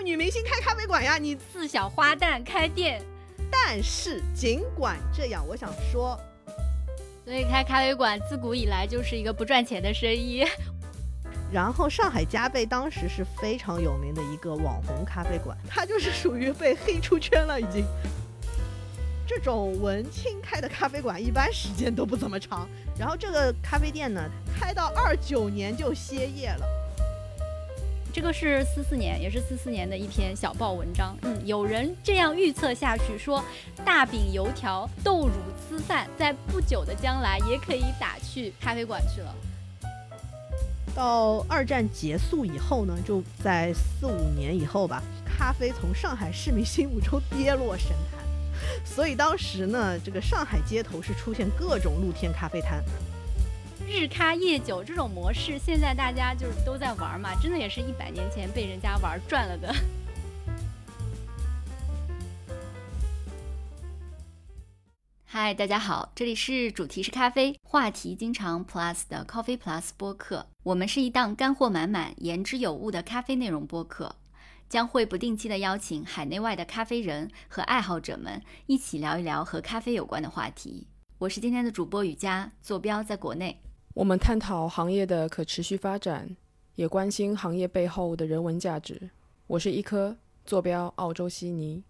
[0.00, 3.02] 就女明星开咖啡馆呀，你自小花旦开店。
[3.50, 6.18] 但是尽管这样，我想说，
[7.22, 10.42] 所以开咖啡馆自古以来就是一个不赚钱的生意。
[11.52, 17.84] 然后上海嘉贝当时是非常有名的一个网红咖啡馆，它就是属于被黑出圈了已经。
[19.26, 22.66] 这种文青开的咖啡馆一般时间都不怎么长，
[22.98, 26.79] 然后这个咖啡店呢开到二九年就歇业了。
[28.12, 31.16] 这个是四四年，也是四四年的一篇小报文章。
[31.22, 33.44] 嗯，有人这样预测下去说，
[33.84, 35.32] 大饼油条、豆乳
[35.70, 39.34] 粢饭在不久的将来也可以打去咖啡馆去了。
[40.92, 48.20] 到二战结束以后呢，就在四五年以后吧，咖啡从上海市民心目中跌落神坛，
[48.84, 52.82] 所以当时呢，这个上海街头是出现各种露天咖啡摊，
[53.90, 59.74] 日咖夜酒这种模式，现在大家就是都在玩嘛，真的也是一百年前被人家玩赚了的。
[65.26, 70.46] 嗨，大家好，这里是主题是咖啡，话题经常 Plus 的 Coffee Plus 播客。
[70.62, 74.14] 我们是一档干货满满、言之有物的咖啡内容播客，
[74.68, 80.86] 将会不定期的邀请海内外的咖啡人和爱好者们一起聊一聊和咖啡有关的话题。
[81.18, 83.60] 我是今天的主播雨佳，坐标在国内。
[83.94, 86.36] 我们探讨行业的可持续发展，
[86.76, 89.10] 也关心行业背后的人文价值。
[89.48, 91.82] 我是一颗，坐标澳洲悉尼。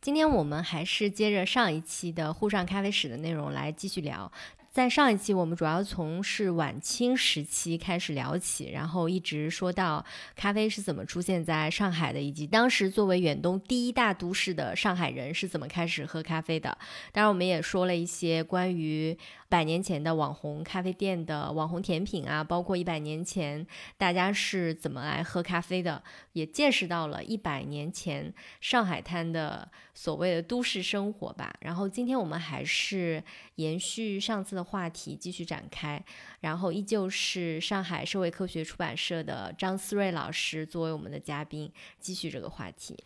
[0.00, 4.30] 今天我们还是接着上一期的沪上咖啡史的内容来继续聊。
[4.70, 10.04] 在上一期，我们主要从是晚清时期开始聊起，然后一直说到
[10.36, 16.78] 咖啡是怎么出现在上海的，以及当时作为远东第一大都市的上海人是怎么开始喝咖啡的。
[17.10, 23.66] 当然，我们也说了一些关于百年前的网红咖啡店的网红甜品啊，包括一百年前
[23.98, 26.00] 大家是怎么来喝咖啡的，
[26.34, 29.68] 也见识到了一百年前上海滩的
[30.02, 31.52] 所谓的都市生活吧。
[31.60, 33.22] 然后今天我们还是
[33.56, 34.64] 延续上次的。
[34.70, 36.00] 话题继续展开，
[36.42, 42.96] 然后依旧是上海社会科学出版社的张思睿老师作为我们的嘉宾，继续这个话题。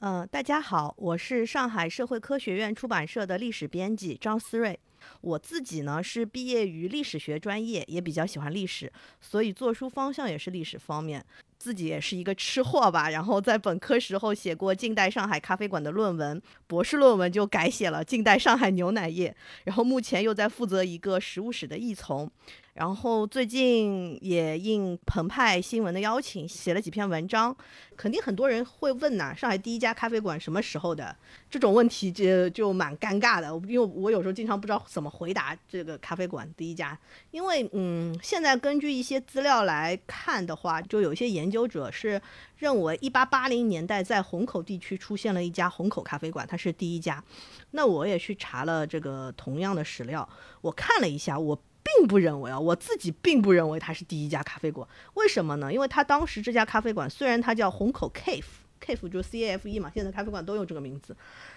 [0.00, 4.78] 嗯，大家好，我是上海社会科学院出版社的历史编辑张思睿。
[5.20, 11.24] 我自己呢是毕业于历史学专业，也比较喜欢历史，所以做书方向也是历史方面。
[11.58, 19.34] 自己也是一个吃货吧，然后在本科时候写过近代上海咖啡馆的论文，博士论文就改写了近代上海牛奶业，
[19.64, 22.30] 然后目前又在负责一个食物史的译丛。
[22.78, 27.54] 然后最近也应澎湃新闻的邀请，写了几篇文章。
[27.96, 31.16] 肯定很多人会问呐，上海第一家咖啡馆什么时候的？
[31.50, 36.96] 这种问题就就蛮尴尬的，因为我有时候经常不知道怎么回答这个咖啡馆第一家。
[37.32, 42.22] 因为嗯，现在根据一些资料来看的话，就有一些研究者是
[42.58, 47.24] 认为，一八八零年代在虹口地区出现了一家虹口咖啡馆，它是第一家。
[47.72, 50.28] 那我也去查了这个同样的史料，
[50.60, 51.60] 我看了一下，我。
[51.96, 54.86] 并不认为啊，我自己并不认为它是第一家咖啡馆。
[55.14, 55.72] 为什么呢？
[55.72, 61.16] 因为它当时这家咖啡馆虽然它叫虹口 Cafe，Cafe 就是 C A F E 嘛，现在咖啡馆都用这个名字，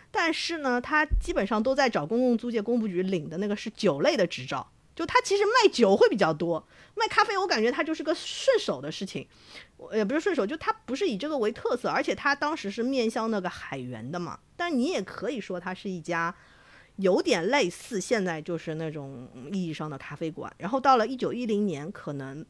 [0.09, 6.65] 但是呢，它基本上都在找公共租界工部局领的那个是酒类的执照，就它其实卖酒会比较多，
[6.95, 9.27] 卖咖啡我感觉它就是个顺手的事情，
[9.93, 16.33] 也不是顺手，就它不是以这个为特色，而且它当时是面向那个海员的嘛，但你也可以说它是一家。
[17.01, 22.45] 有点类似现在就是那种意义上的咖啡馆，然后到了一九一零年，可能，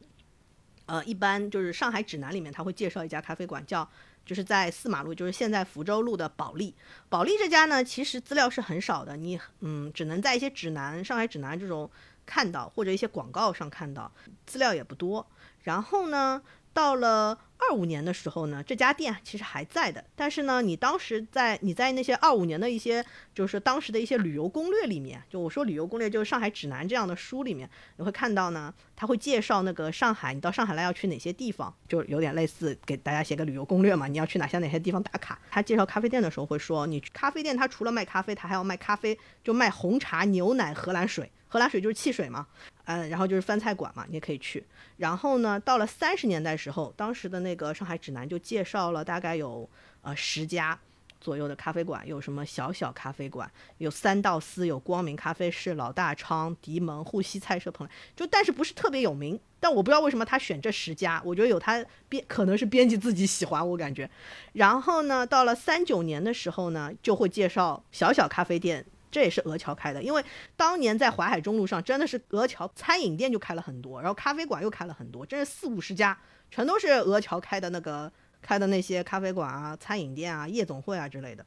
[0.86, 3.88] 呃，一般就是上海指南里面他会介绍一家咖啡馆，叫
[4.24, 6.74] 就是在四马路，就是现在福州路的保利。
[7.08, 11.90] 保利这家呢，其实资料是很少的，你嗯，只能在一些指南、上海指南这种
[12.24, 14.12] 看到，或者一些广告上看到，
[14.46, 15.26] 资料也不多。
[15.62, 16.42] 然后呢，
[16.72, 17.38] 到了。
[17.64, 20.04] 二五年的时候呢，这家店其实还在的。
[20.16, 34.08] 但是呢，你当时在你在那些二五年的一些，就是当时的一些旅游攻略里面，就我说旅游攻略就是《上海指南》这样的书里面，你会看到呢，他会介绍那个上海，你到上海来要去哪些地方，就有点类似给大家写个旅游攻略嘛。
[34.08, 35.38] 你要去哪些哪些地方打卡？
[35.48, 41.30] 他介绍咖啡店的时候会说，你咖啡店他除了卖咖啡，他还要卖咖啡，就卖红茶、牛奶、荷兰水。
[41.46, 42.46] 荷兰水就是汽水嘛，
[42.84, 44.64] 嗯，然后就是饭菜馆嘛，你也可以去。
[44.96, 49.68] 然后呢，到了三十年代时候，当时的那个上海指南就介绍了大概有
[50.02, 50.78] 呃十家
[51.20, 59.38] 左右的咖啡馆，有什么小小咖啡馆，有三道司，有光明咖啡室、老大昌、迪门、沪西菜社、蓬莱，就但是不是特别有名。
[59.60, 64.10] 但我不知道为什么他选这十家，我觉得有他编，可能是编辑自己喜欢，我感觉。
[64.54, 68.84] 然后呢，到了三九年的时候呢，就会介绍小小咖啡店。
[69.12, 70.24] 这也是俄桥开的，因为
[70.56, 76.18] 当年在淮海中路上真的是俄桥餐饮店就开了很多，然后咖啡馆又开了很多，真是四五十家，
[76.50, 78.10] 全都是俄桥开的那个
[78.40, 81.44] 开的那些咖啡馆啊、餐饮店啊、夜总会啊之类的。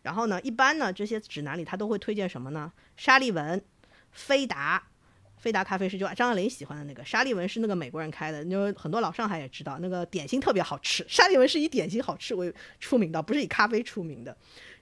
[0.00, 2.72] 然后呢，一般呢这些指南里他都会推荐什么呢？
[2.96, 3.62] 沙利文、
[4.12, 4.82] 菲达。
[5.40, 11.06] 菲达咖啡是就张爱玲喜欢的那个，沙利文是那个美国人开的，因为很多老上海也知道，那个点心特别好吃。
[11.08, 14.36] 沙利文是以点心好吃为出名的，不是以咖啡出名的。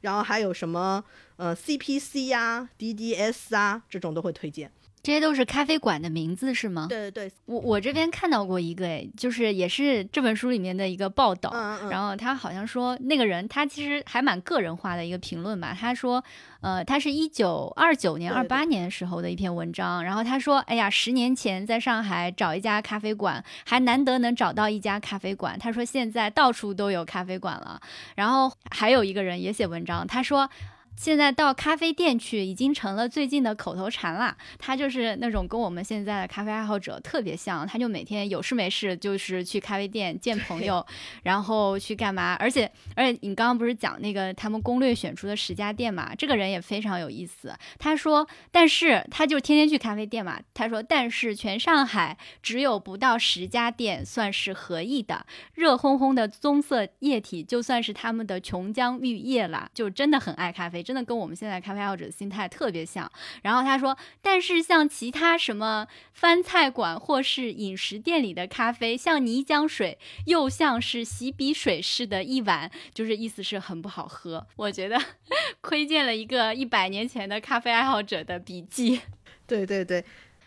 [0.07, 1.03] 然后还有什么
[1.35, 4.71] 呃 CPC 呀、DDS 啊这种都会推荐。
[5.07, 6.89] 这些都是咖啡馆的名字是吗？
[6.89, 16.25] 对对对，我我这边看到过一个，哎，就是也是这本书里面的一个报道，嗯嗯然后他好像说那个人他其实还蛮个人化的一个评论吧，他说，
[16.61, 27.81] 呃，他是一九二九年、二八年时候的一篇文章，然后他说，哎呀，十年前在上海找一家咖啡馆，还难得能找到一家咖啡馆，他说现在到处都有咖啡馆了，
[28.17, 30.51] 然后还有一个人也写文章，他说。
[30.97, 34.37] 现在到咖啡店去已经成了最近的口头禅了。
[34.59, 40.85] 他就是那种跟我们现在的咖啡爱好者特别像，他就每天有事没事就是去咖啡店见朋友，
[41.23, 42.35] 然后去干嘛？
[42.41, 46.15] 而且而且你刚刚不是讲那个他们攻略选出的十家店嘛？
[46.15, 47.55] 这个人也非常有意思。
[47.79, 50.41] 他说，但是他就天天去咖啡店嘛。
[50.55, 63.11] 他说，但是全上海只有不到十家店算是合意的，热烘烘的棕色液体就算是他们的琼浆玉液了，就真的很爱咖啡，真的跟我们现在咖啡爱好者的心态特别像。
[63.43, 74.47] 然后他说，但是像其他什么翻菜馆或是饮食店里的咖啡，像泥浆水，又像是洗笔水似的一碗，就是意思是很不好喝。
[74.55, 74.97] 我觉得
[75.61, 79.01] 窥见了一个一百年前的咖啡爱好者的笔记。
[79.49, 80.05] 对对对，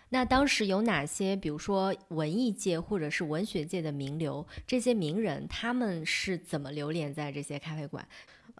[0.10, 8.08] 那当时有哪些，比如说文艺界或者是文学界的名流，这些名人他们是怎么流连在这些咖啡馆？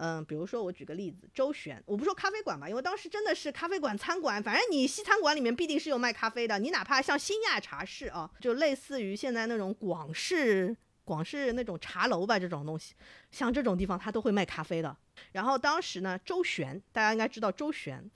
[0.02, 6.58] 嗯，比如说我举个例子，周旋，我不说咖啡馆吧，因为当时真的是咖啡馆、餐馆，反正你西餐馆里面必定是有卖咖啡的。
[6.58, 10.74] 你哪怕像新亚茶室啊，就类似于现在那种广式、
[11.04, 12.96] 广式那种茶楼吧，这种东西，
[13.30, 14.96] 像这种地方它都会卖咖啡的。
[15.34, 18.10] 然后当时呢，周旋大家应该知道周旋，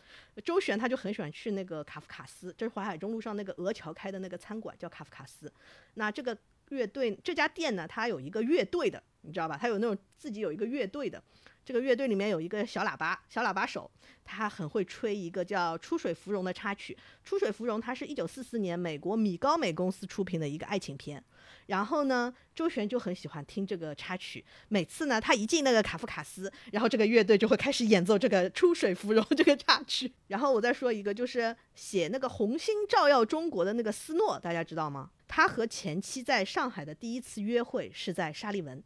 [0.45, 5.51] 周旋他就很喜欢去那个卡夫卡斯，这是淮海中路上那个鹅桥开的那个餐馆叫卡夫卡斯。
[5.95, 6.37] 那这个
[6.69, 9.57] 乐队这家店呢，它有一个乐队的，你知道吧？
[9.59, 11.21] 它有那种自己有一个乐队的。
[11.65, 13.89] 这个乐队里面有一个小喇叭，小喇叭手，
[14.25, 16.93] 他很会吹一个叫《出水芙蓉》的插曲。
[17.27, 21.23] 《出水芙蓉》它是一九四四年美国米高美公司出品的一个爱情片。
[21.67, 24.43] 然后呢，周璇就很喜欢听这个插曲。
[24.67, 30.11] 每次呢，他一进那个卡夫卡斯，然后这个乐队就会开始演奏这个《出水芙蓉》这个插曲。
[30.27, 35.11] 然后我再说一个，就是写那个《红星照耀中国》的那个斯诺，大家知道吗？
[35.29, 38.83] 他和前妻在上海的第一次约会是在沙利文。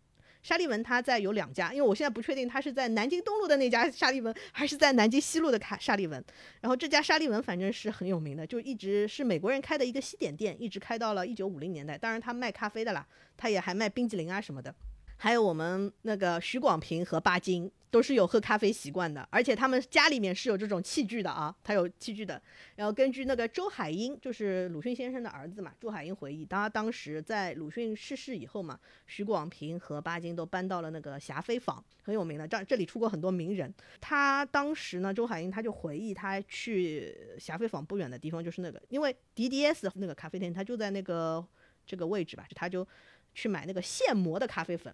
[0.48, 6.24] 沙利文他在有两家，因为我现在不确定他是在南京东路的那家沙利文，还是在南京西路的卡沙利文。
[6.62, 11.98] 然后这家沙利文反正是很有名的，就一直是美国人开的一个西点店，一直开到了一九五零年代。
[11.98, 13.06] 当然他卖咖啡的啦，
[13.36, 14.74] 他也还卖冰激凌啊什么的。
[15.18, 22.40] 还有我们那个许广平和巴金都是有喝咖啡习惯的，而且他们家里面是有这种器具的啊，他有器具的。
[22.76, 32.48] 然后根据那个周海婴，就是鲁迅先生的儿子嘛，周海婴回忆，他当时在鲁迅逝世以后嘛，许广平和巴金都搬到了那个霞飞坊，很有名的。
[32.48, 33.74] 这这里出过很多名人。
[34.00, 41.44] 他当时呢，周海婴他就回忆他去霞飞坊不远的地方，就是那个，因为 DDS 那个咖啡店，他就在那个
[41.86, 42.86] 这个位置吧，他就
[43.34, 44.94] 去买那个现磨的咖啡粉。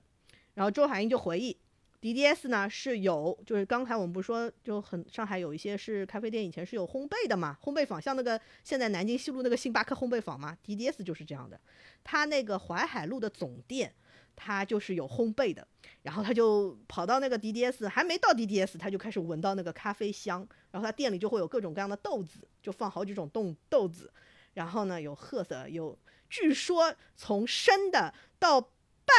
[0.54, 1.58] 然后周海婴就回忆
[2.02, 11.60] ，DDS 呢是有，就是刚才我们不是说就很上海有一些是咖啡店以前是有烘焙的嘛，烘焙坊像那个现在南京西路那个星巴克烘焙坊嘛，DDS 就是这样的。
[12.04, 13.94] 他那个淮海路的总店，
[14.36, 15.66] 他就是有烘焙的，
[16.02, 24.12] 然后他就跑到那个 DDS，还没到 DDS，他就开始闻到那个咖啡香，然后他店里就会有各种各样的豆子，就放好几种豆豆子，
[24.54, 25.98] 然后呢有褐色，有
[26.30, 28.70] 据说从深的到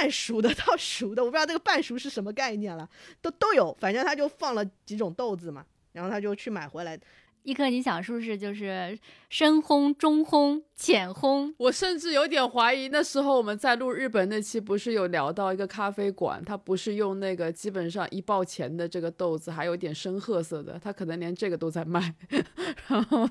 [0.00, 2.88] 半熟的到熟的，我不知道这个半熟是什么概念了，
[3.20, 6.98] 都都有，反正他就放了几种豆子嘛，然后他就去买回来。
[7.44, 8.98] 一颗，你想是不是就是
[9.28, 11.54] 深烘、中烘、浅烘？
[11.58, 22.14] 我甚至有点怀疑，那时候我们在录日本那期，不是有聊到一个咖啡馆，它不是用那个基本上一包钱的这个豆子，还有点深褐色的，它可能连这个都在卖。
[22.88, 23.28] 然后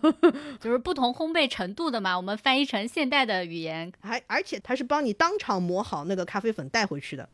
[0.62, 3.92] 就是不同烘焙程度的嘛，我们翻译成现代的语言。
[4.00, 7.28] 还而且它是帮你当场磨好那个咖啡粉带回去的。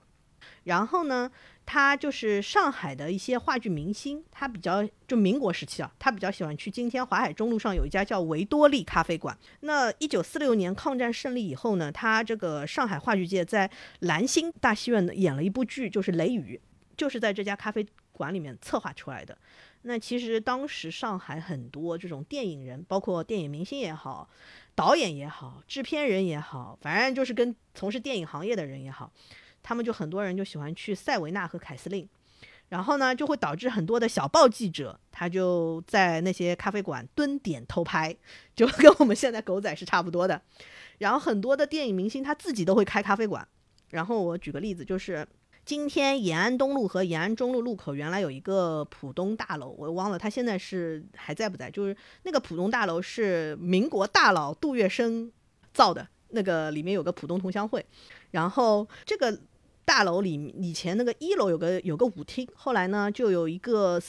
[0.64, 1.30] 然后呢，
[1.72, 9.38] 他就是上海的一些话剧明星，他比较就民国时期啊，他比较喜欢去今天淮海中路上有一家叫维多利咖啡馆。
[9.60, 16.60] 那一九四六年抗战胜利以后呢，他这个上海话剧界在兰心大戏院演了一部剧，就是《雷雨》，
[16.98, 19.38] 就是在这家咖啡馆里面策划出来的。
[19.84, 24.28] 那其实当时上海很多这种电影人，包括电影明星也好，
[24.74, 29.12] 导演也好，制片人也好，反正就是跟从事电影行业的人也好，
[29.62, 32.08] 他们就很多人就喜欢去塞维纳和凯司令，
[32.70, 38.16] 然后呢，就会导致很多的小报记者他就在那些咖啡馆蹲点偷拍，
[38.56, 40.42] 就跟我们现在狗仔是差不多的。
[41.00, 43.48] 然后很多的电影明星他自己都会开咖啡馆。
[43.90, 45.28] 然后我举个例子，就是
[45.66, 51.72] 今天延安东路和延安中路路口原来有一个浦东大楼，我忘了他现在是还在不在。
[51.72, 55.32] 就是那个浦东大楼是民国大佬杜月笙
[55.74, 57.84] 造的，那个里面有个浦东同乡会。
[58.32, 59.40] 然后这个
[59.86, 64.00] 大楼里以前那个一楼有个有个舞厅，后来呢就有一个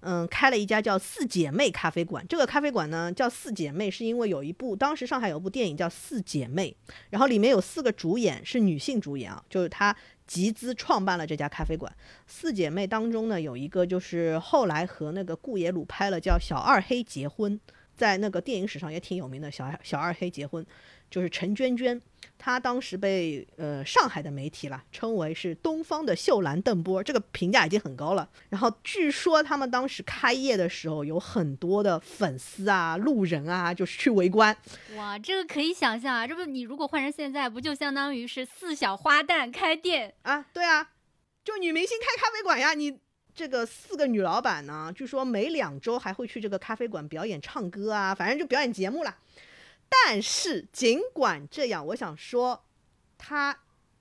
[0.00, 2.24] 嗯开了一家叫四姐妹咖啡馆。
[2.26, 6.74] 这个咖啡馆呢叫四姐妹，是因为有一部当时上海有部电影叫《四姐妹》，
[7.10, 9.94] 然后里面有四个主演是女性主演啊，就是她
[10.26, 11.94] 集资创办了这家咖啡馆。
[12.26, 17.52] 四姐妹当中呢有一个就是后来和那个顾野鲁拍了叫《小二黑结婚》，
[17.94, 19.50] 在那个电影史上也挺有名的。
[19.50, 20.64] 小小二黑结婚
[21.10, 22.00] 就是陈娟娟。
[22.38, 28.28] 她当时被呃上海的媒体啦称为是东方的秀兰邓波，这个评价已经很高了。
[28.48, 34.56] 然后据说他们当时开业的时候，有很多的粉丝啊、路人啊，就是去围观。
[34.96, 40.46] 哇，这个可以想象啊，这不你如果换成现在，不就相当于是四小花旦开店啊？
[40.52, 40.90] 对啊，
[41.44, 42.74] 就女明星开咖啡馆呀。
[42.74, 42.98] 你
[43.34, 49.16] 这个四个女老板呢，据说每两周还会去这个咖啡馆表演唱歌啊，反正就表演节目啦。
[49.88, 52.64] 但是尽管这样，我想说，
[53.16, 53.56] 他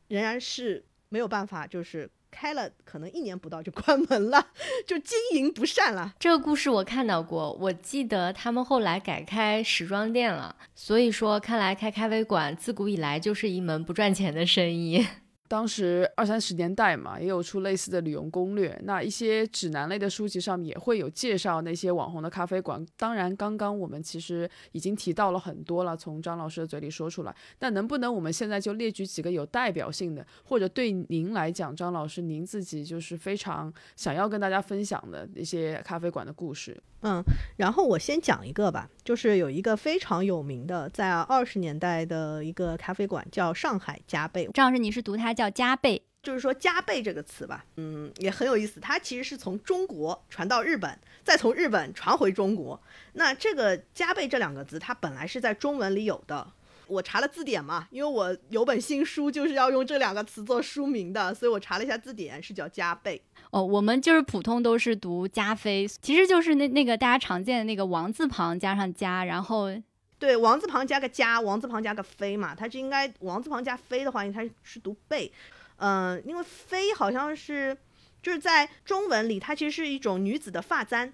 [0.07, 4.49] 仍然是没有办法，就是开了可能一年不到就关门了，
[4.85, 6.13] 就经营不善了。
[6.19, 10.55] 这个故事我看到过，我记得他们后来改开时装店了。
[10.75, 15.05] 所以说，看来开咖啡馆自古以来就是一门不赚钱的生意。
[15.47, 18.79] 当时二三十年代嘛，也有出类似的旅游攻略。
[18.83, 22.83] 那一些指南类的书籍上面也会有介绍那些网红的咖啡馆。
[22.97, 27.35] 当然，刚刚我们其实已经提到了很多了，从张老师的嘴里说出来。
[27.59, 36.81] 那能不能我们现在就列举几个有代表性的，或者对您来讲，张老师您自己就是非常想要跟大家分享的一些咖啡馆的故事？
[37.01, 37.21] 嗯，
[37.57, 44.49] 然后我先讲一个吧，就是有一个非常有名的，在二十年代的一个咖啡馆叫上海加贝。
[44.55, 48.79] 张老师，你是读它叫加倍，就是说加倍这个词吧，嗯，也很有意思。
[48.79, 52.81] 它其实是从中国传到日本，再从日本传回中国。
[53.13, 56.47] 那这个加倍这两个字，它本来是在中文里有的。
[56.87, 63.19] 我查了字典嘛，因为我有本新书就是要用这两个词做书名的，所以我查了一下字典，是叫加倍。
[63.49, 69.69] 哦，我们就是普通都是读加菲，其实就是那那个大家常见的那个王字旁加上加，然后
[70.17, 75.31] 对王字旁加个加，王字旁加个飞嘛，它是应该王字旁加飞的话，它是读贝。
[75.77, 77.77] 嗯，因为飞好像是
[78.21, 81.13] 就是在中文里，它其实是一种女子的发簪。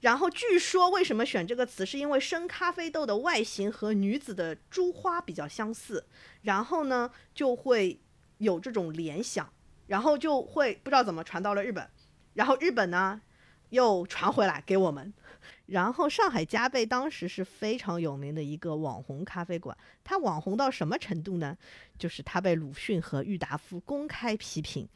[0.00, 6.04] 然后据说为什么选这个词，是因为生咖啡豆的外形和女子的珠花比较相似，
[6.42, 7.98] 然后呢就会
[8.38, 9.48] 有这种联想，
[9.86, 11.88] 然后就会不知道怎么传到了日本，
[12.34, 13.18] 然后日本呢
[13.70, 15.10] 又传回来给我们，
[15.66, 21.56] 然后上海加贝当时是非常有名的一个网红咖啡馆，它网红到什么程度呢？
[21.98, 24.88] 就是它被鲁迅和郁达夫公开批评。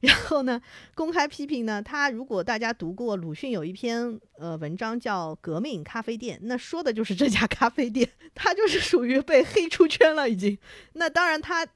[0.00, 0.60] 然后呢，
[0.94, 1.80] 公开批评呢？
[1.80, 10.56] 他如果大家读过鲁迅有一篇呃文章叫《革命咖啡店》，那说的就是这家咖啡店，他就是属于被黑出圈了已经。
[10.92, 11.66] 那当然，他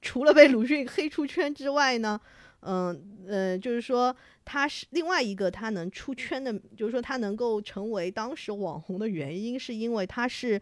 [0.00, 2.18] 除了被鲁迅黑出圈之外呢，
[2.60, 10.58] 嗯呃，就是说他是另外一个他能出圈的，就是说他能够成为当时网红的原因，是因为他是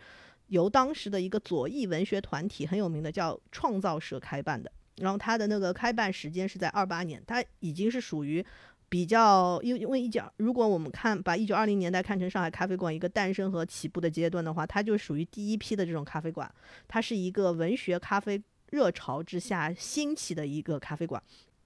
[0.49, 4.73] 由当时的一个左翼文学团体很有名的叫创造社开办的。
[4.97, 8.45] 然后它的那个开办时间是在二八年，它已经是属于
[8.89, 16.49] 比较，因为因为一九，如果我们看把一九二零年代看成上海咖啡馆一个诞生和起步的阶段的话，它就属于第一批的这种咖啡馆，
[16.87, 21.21] 它是一个文学咖啡热潮之下兴起的一个咖啡馆。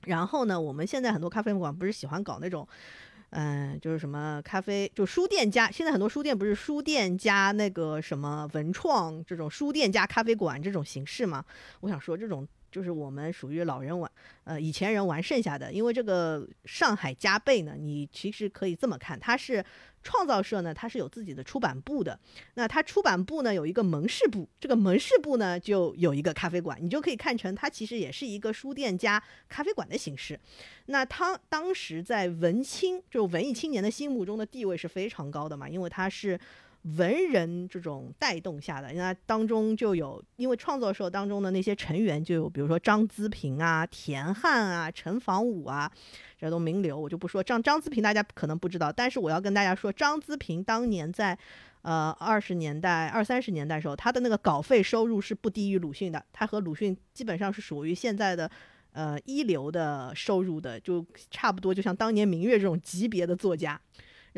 [0.05, 2.67] 然后呢，我们现在很多咖啡馆不是喜欢搞那种，
[3.31, 11.45] 嗯，就是什么咖啡，就书店加，现在很多书店不是书店加那个什么文创这种书店加咖啡馆这种形式吗？
[11.81, 12.47] 我想说这种。
[12.71, 14.11] 就是我们属于老人玩，
[14.45, 15.73] 呃，以前人玩剩下的。
[15.73, 19.65] 因为这个上海加倍呢，你其实可以这么看，它是
[20.03, 22.19] 创造社呢，它是有自己的出版部的。
[22.55, 30.39] 那它出版部呢有一个门市部，这个门市部呢就有一个咖啡馆，你就可以看成它其实也是一个书店加咖啡馆的形式。
[30.87, 36.39] 那它当时在文青就文艺青年的心目中的地位是非常高的嘛，因为它是。
[36.83, 45.91] 文人这种带动下的，那当中就有，因为创作社当中的那些成员就有，比如说张资平啊、田汉啊、陈房武啊，
[46.39, 47.43] 这都名流，我就不说。
[47.43, 51.39] 张张资平大家可能不知道，但是我要跟大家说，张资平当年在
[51.83, 58.51] 呃二十年代、二三十年代时候，他的那个稿费收入是不低于鲁迅的，他和鲁迅基本上是属于现在的。
[58.93, 63.81] 呃一流的收入的，就差不多就像当年明月这种级别的作家。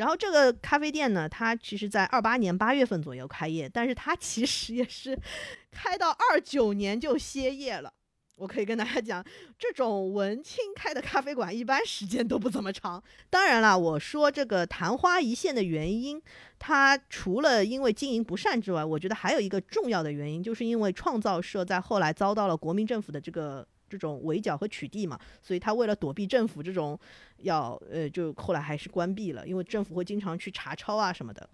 [0.01, 5.15] 然后这个咖啡店呢，它其实在二八年八月份左右开业，但是它其实也是
[5.69, 7.93] 开到二九年就歇业了。
[8.35, 9.23] 我可以跟大家讲，
[9.59, 13.03] 这种文青开的咖啡馆一般时间都不怎么长。
[13.29, 16.19] 当然了，我说这个昙花一现的原因，
[16.57, 26.97] 它除了因为经营不善之外，我觉得还有一个重要的原因，就是因为创造社在后来遭到了国民政府的这个这种围剿和取缔嘛，所以他为了躲避政府这种
[27.39, 31.49] 要呃，就后来还是关闭了，因为政府会经常去查抄啊什么的。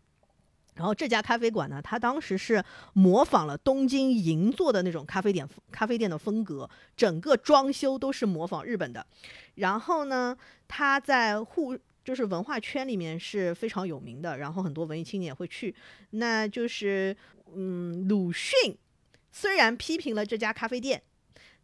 [0.75, 2.63] 然后这家咖啡馆呢，它当时是
[2.93, 9.03] 模仿了东京银座的那种咖啡店咖啡店的风格，整个装修都是模仿日本的。
[9.55, 11.75] 然后呢，它在沪
[12.05, 15.73] 就是文化圈里面是非常有名的，然后很多文艺青年也会去。
[16.11, 17.17] 那就是
[17.55, 18.77] 嗯，鲁迅
[19.31, 21.01] 虽然批评了这家咖啡店，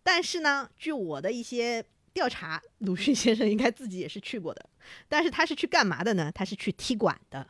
[0.03, 1.83] 但是呢，据我的一些
[2.13, 4.69] 调查，鲁迅先生应该自己也是去过的。
[5.07, 6.31] 但是他是去干嘛的呢？
[6.31, 7.47] 他是去踢馆的。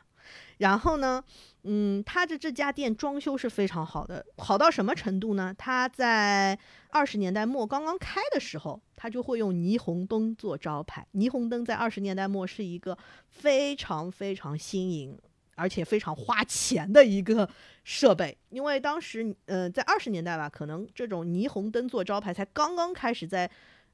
[0.58, 1.22] 然后呢，
[1.64, 5.52] 嗯，他的这家店装修是非常好的，好到什么程度呢？
[5.58, 6.56] 他在
[6.90, 11.06] 二十年代末刚刚开的时候，他就会用霓虹灯做招牌。
[11.12, 12.96] 霓虹灯在二十年代末是一个
[13.28, 15.18] 非常非常新颖，
[15.54, 17.48] 而且非常花钱的一个
[17.84, 23.50] 设备，因为当时，呃，在二十年代吧，可能这种霓虹灯做招牌才刚刚开始在，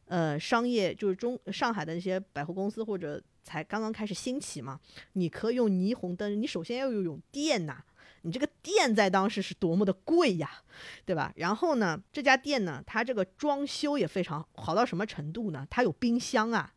[0.07, 3.23] 呃，商业就是中上海的那些百货公司或者。
[3.43, 4.79] 才刚刚开始兴起嘛，
[5.15, 7.83] 你可以用霓虹灯，你首先要有电呐，
[8.21, 10.63] 你这个电在当时是多么的贵呀，
[11.07, 11.33] 对吧？
[11.37, 15.67] 然后呢，这家店呢，它这个装修也非常好到什么程度呢？
[15.71, 16.75] 它有冰箱啊，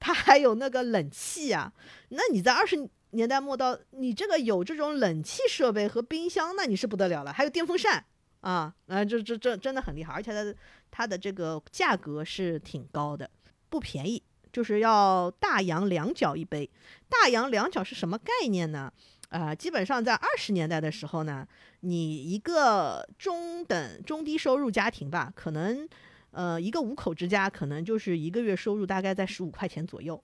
[0.00, 1.72] 它还有那个冷气啊。
[2.08, 7.32] 那你在二十年代末到，你这个有这种冷气设备和冰箱，那你是不得了了。
[7.32, 8.04] 还有电风扇
[8.40, 10.56] 啊，啊，这这这真的很厉害，而且它的
[10.90, 13.30] 它的这个价格是挺高的，
[13.68, 14.22] 不便宜。
[14.50, 16.68] 就是要大洋两角一杯，
[17.06, 18.90] 大洋两角是什么概念呢？
[19.28, 21.46] 啊，基本上在二十年代的时候呢，
[21.80, 25.86] 你一个中等、中低收入家庭吧，可能，
[26.30, 30.20] 呃，一个五口之家，可能就是一个月收入大概在十五块钱左右，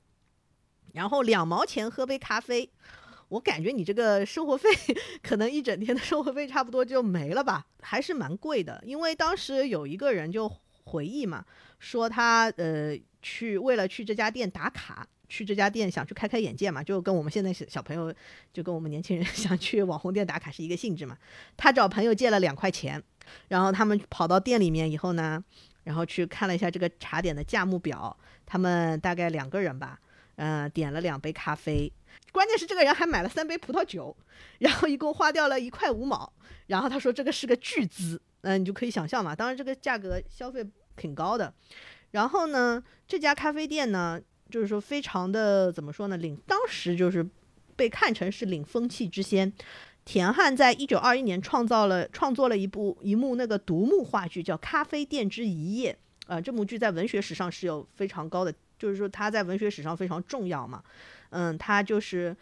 [0.94, 2.68] 然后两毛钱喝杯咖啡，
[3.28, 4.70] 我感觉你这个生活费
[5.22, 8.82] 可能一整天的生活费差不多就没了吧，还是蛮贵的。
[8.86, 10.50] 因为当时有一个人就
[10.84, 11.44] 回忆嘛，
[11.78, 12.98] 说他呃。
[13.26, 18.14] 去为了去这家店打卡，去这家店想去开开眼界嘛，就跟我们现在小小朋友，
[18.52, 21.16] 就跟我们年轻人 想去网红店打卡是一个性质嘛。
[21.56, 23.02] 他找朋友借了两块钱，
[23.48, 25.42] 然后他们跑到店里面以后呢，
[25.84, 29.98] 然后去看了一下这个茶点的价目表，他们大概两个人吧，
[30.36, 31.92] 嗯，点了两杯咖啡，
[32.32, 34.16] 关键是这个人还买了三杯葡萄酒，
[34.58, 36.32] 然后一共花掉了一块五毛，
[36.66, 40.64] 然后他说这个是个巨资，嗯，你就可以想象嘛，当然这个价格消费
[40.96, 41.52] 挺高的。
[42.10, 44.20] 然后呢，这家咖啡店呢，
[44.50, 46.16] 就是说非常的怎么说呢？
[46.16, 47.26] 领当时就是
[47.76, 49.52] 被看成是领风气之先。
[50.04, 55.92] 田汉在一九二一年创造了创作了一部一幕那个独幕话剧，叫《咖啡店之一夜》。
[56.26, 60.82] 呃，这幕剧在文学史上是有非常高的，就是说他在文学史上非常重要嘛。
[61.30, 62.36] 嗯，他就是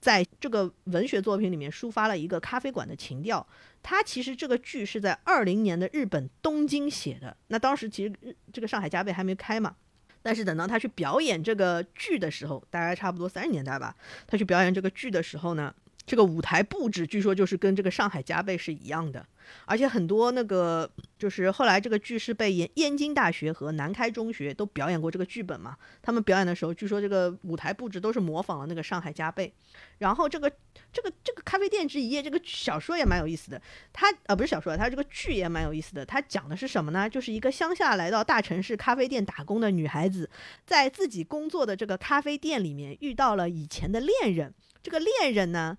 [0.00, 3.46] 在这个文学作品里面抒发了一个咖啡馆的情调。
[3.82, 8.12] 他其实这个剧是在二零年的日本东京写的，那当时其实
[8.52, 9.76] 这个上海加倍还没开嘛，
[10.22, 13.94] 但是等到他去表演这个剧的时候，大概差不多三十年代吧，
[14.26, 15.72] 他去表演这个剧的时候呢，
[16.06, 19.26] 这个舞台布置据说就是跟这个上海加倍是一样的。
[19.64, 25.76] 而且很多那个就是后来这个剧是被燕燕京大学和南开中学都表演过这个剧本嘛。
[26.02, 29.52] 他们表演的时候，据说这个舞台布置都是模仿了那个上海加倍。
[29.98, 30.50] 然后这个
[30.92, 33.62] 这个这个咖啡店之一夜这个小说也蛮有意思的。
[33.92, 36.04] 它呃不是小说，它这个剧也蛮有意思的。
[36.04, 37.08] 它讲的是什么呢？
[37.08, 40.28] 就是一个乡下来到大城市咖啡店打工的女孩子，
[40.64, 44.52] 在自己工作的这个咖啡店里面遇到了以前的恋人。
[44.82, 45.76] 这个恋人呢？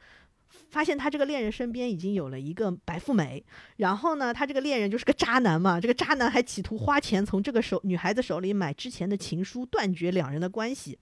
[0.70, 3.44] 发现他这个恋人身边已经有了一个白富美，
[3.78, 10.98] 然后呢，他这个恋人就是个渣男嘛，这个渣男还企图花钱从这个手女孩子手里买之前的情书，断绝两人的关系。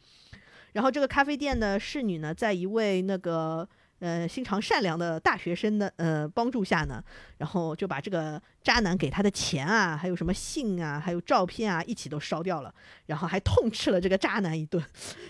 [0.74, 3.68] 然后这个咖啡店的侍女呢，在一位那个。
[4.00, 7.04] 呃，心肠善良的大学生的呃帮助下呢，
[7.38, 12.74] 然后就把这个渣男给他的钱啊，还有什么信啊，还有照片啊，一起都烧掉了，
[13.06, 14.84] 然后还痛斥了这个渣男一顿，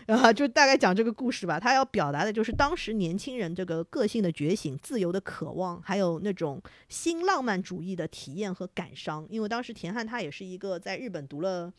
[0.08, 1.60] 然后就大概讲这个故事吧。
[1.60, 9.26] 他要表达的就是当时年轻人这个个性的觉醒、自由的渴望，还有那种新浪漫主义的体验和感伤。
[9.30, 11.72] 因为当时田汉他也是一个在日本读了。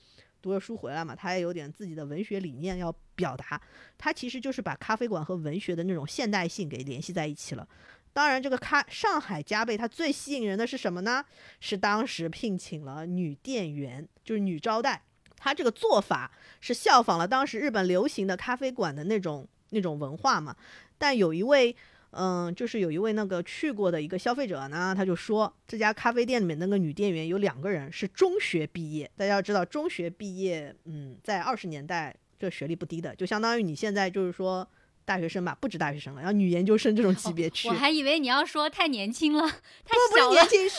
[0.42, 3.60] 读了书回来嘛，他也有点自己的文学理念要表达。
[3.98, 7.66] 他其实就是把咖啡馆和文学的那种现代性给联系在一起了。
[8.12, 11.24] 当然，这个咖上海加倍，它最吸引人的是什么呢？
[11.60, 15.02] 是当时聘请了女店员，就是女招待，
[15.36, 20.56] 他这个做法是效仿了当时日本流行的咖啡馆的那种那种文化嘛。
[20.96, 21.76] 但有一位，
[22.10, 29.10] 嗯，就是有一位那个去过的一个消费者呢，他就说这家咖啡店里面那个女店员有两个人是中学毕业。
[29.16, 34.66] 大家要知道，中学毕业，嗯，在二十年代这学历不低的，就相当于你现在就是说
[35.04, 37.68] 大学生吧，不止大学生了，然后女研究生这种级别去。
[37.68, 40.12] 我还以为你要说太年轻了，太不。
[40.12, 40.78] 不是年轻，是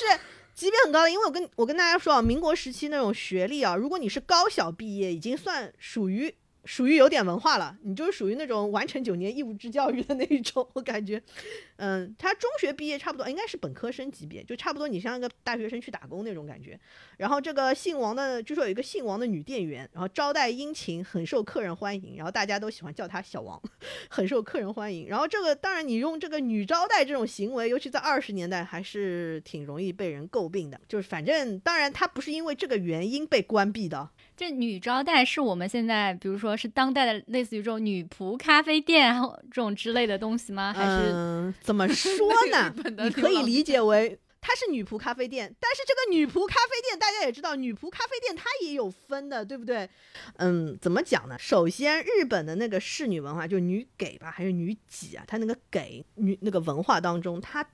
[0.56, 1.12] 级别很高的。
[1.12, 6.34] 因为我跟我跟大家说啊，民国时期那种学历啊，如果你是高小毕业，已经算属于。
[6.68, 11.24] 属于有点文化了，你就是属于那种完成九年义务制教育的那一种，我感觉，
[11.78, 16.78] 嗯，他中学毕业差不多应该是本科生级别，就差不多你像一个大学生去打工那种感觉。
[17.16, 23.62] 然后这个姓王的，据说有一个姓王的女店员，然后招待殷勤，很受客人欢迎，然后大家都喜欢叫她小王，
[24.12, 25.08] 很受客人欢迎。
[25.08, 34.10] 然后这个当然你用这个女招待这种行为，尤其在二十年代还是挺容易被人诟病的，就是反正当然她不是因为这个原因被关闭的。
[34.38, 39.20] 这女招待是我们现在，比如说是当代的类似于这种女仆咖啡店
[39.52, 40.72] 这种之类的东西吗？
[40.72, 42.16] 还是、嗯、怎么 说
[42.52, 42.72] 呢？
[43.04, 49.90] 你可以理解 为它是女仆咖啡店，但是这个女仆咖啡店大家也知道，女仆咖啡店它也有分的，对不对？
[50.36, 51.36] 嗯，怎么讲呢？
[51.40, 55.24] 首先，日本的那个侍女文化，就女给吧，还是女给啊？
[55.28, 57.68] 它那个给女那个文化当中，它。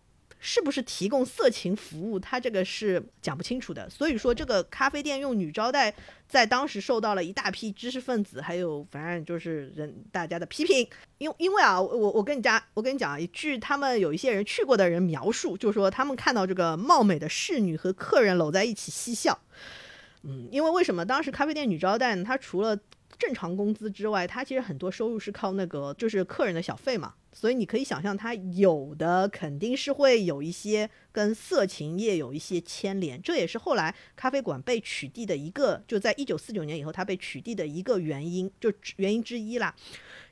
[0.46, 2.20] 是不是提供色情服务？
[2.20, 3.90] 他这个是讲不清楚的。
[3.90, 5.94] 所以说，这个咖啡店用女招待，
[6.28, 10.86] 在当时受到了一大批知识分子，还有反正就是人大家的批评。
[11.18, 19.40] 因因为啊，我我跟你讲，我跟你讲啊，据，他们有一些人去过的人描述，就是说他们看到这个貌美的侍女和客人搂在一起嬉笑。
[20.24, 22.24] 嗯，因为为什么当时咖啡店女招待呢？
[22.26, 22.78] 她除了
[23.24, 27.14] 正常工资之外，他其实很多收入是靠那个就是客人的小费嘛。
[27.32, 39.74] 所以你可以想象，他有的肯定是会有一些跟色情业有一些牵连，这也是后来咖啡馆被取缔的一个，就在一九四九年以后，他被取缔的一个原因，就原因之一啦。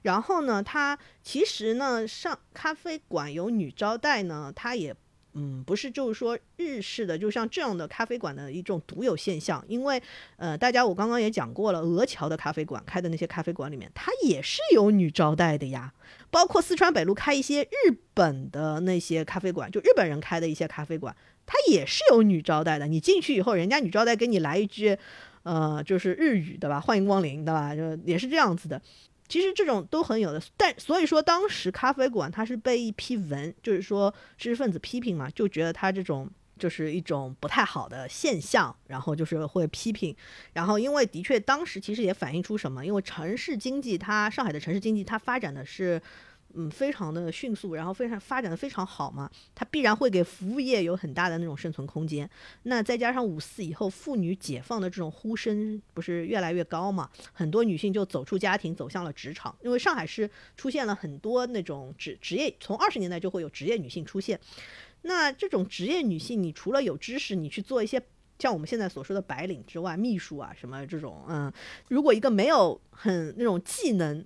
[0.04, 4.96] 然后呢，他其实呢，上咖啡馆有女招待呢，他也。
[5.34, 9.64] 嗯，不是，就是说日式的，就像这样的咖啡馆的一种独有现象。
[9.68, 10.02] 因为，
[10.36, 15.94] 呃，大家我刚刚也讲过了，俄桥的咖啡馆开的那些咖啡馆里面，它也是有女招待的呀。
[16.30, 21.16] 包括四川北路开一些日本的那些咖啡馆，就日本人开的一些咖啡馆，
[21.46, 22.88] 它也是有女招待的。
[22.88, 24.98] 你进去以后，人家女招待给你来一句，
[25.44, 26.80] 呃，就是日语对吧？
[26.80, 27.76] 欢迎光临对吧？
[27.76, 28.82] 就也是这样子的。
[29.32, 40.14] 其实这种都很有的，但所以说当时咖啡馆它是被一批文，就是说知识分子批评嘛，就觉得它这种就是一种不太好的现象，然后就是会批评。
[40.52, 46.02] 然后因为的确当时其实也反映出什么，因为城市经济它上海的城市经济它发展的是。
[46.56, 52.30] 嗯，非常的迅速，然后非常发展的非常好嘛，它必然会给服务业有很大的那种生存空间。
[52.64, 59.56] 那再加上五四以后妇女解放的这种呼声不是越来越高嘛，很多女性就走出家庭，走向了职场。
[59.62, 64.40] 因为上海市出现了很多那种职职业，从二十年代就会有职业女性出现。
[65.04, 68.02] 那这种职业女性，你除了有知识，你去做一些
[68.40, 71.52] 像我们现在所说的白领之外，秘书啊什么这种，嗯，
[71.88, 74.26] 如果一个没有很那种技能。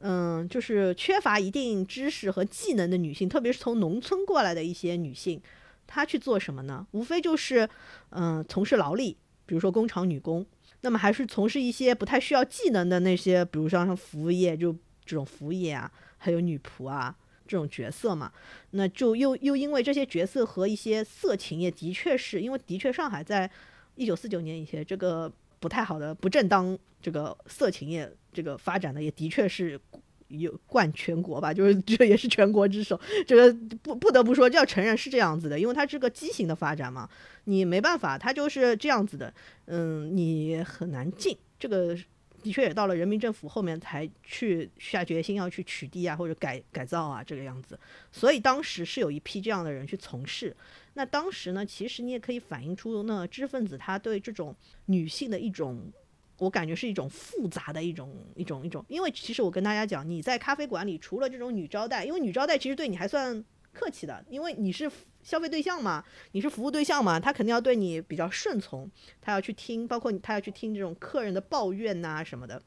[0.00, 5.40] 嗯，就是缺乏一定知识和技能的女性，特别是从农村过来的一些女性，
[5.86, 6.86] 她去做什么呢？
[6.92, 7.68] 无非就是，
[8.10, 10.46] 嗯，从事劳力，比如说工厂女工。
[10.82, 14.72] 那么还是从事一些不太需要技能的那些，比如说像服务业，就
[15.04, 17.12] 这种服务业啊，还有女仆啊
[17.48, 18.32] 这种角色嘛。
[18.70, 23.50] 那就又又因为这些角色和一些色情业，的确是因为的确上海在
[23.96, 28.08] 一九四九年以前这个不太好的不正当这个色情业。
[28.32, 29.80] 这个发展的也的确是
[30.28, 33.00] 有冠全国吧，就是 这也是全国之首。
[33.26, 37.08] 这个不不得不说，就要承认是这样子的，因为它是个畸形的发展嘛，
[37.44, 39.32] 你没办法，它就是这样子的。
[39.64, 41.34] 嗯，你很难进。
[41.58, 41.96] 这个
[42.42, 47.80] 的确也到了人民政府后面才去下决心要去取缔啊，或者改改造啊，这个样子。
[48.12, 50.54] 所以当时是有一批这样的人去从事。
[50.92, 55.90] 那当时呢，其实你也可以反映出那知识分子他对这种女性的一种。
[56.38, 64.90] 我感觉是一种复杂的一种一种一种，因为其实我跟大家讲，你在咖啡馆里除了这种女招待，因为女招待其实对你还算客气的，因为你是
[65.22, 72.62] 消费对象嘛，你是服务对象嘛，她肯定要对你比较顺从，她要去听，包括她要去听这种客人的抱怨呐什么的。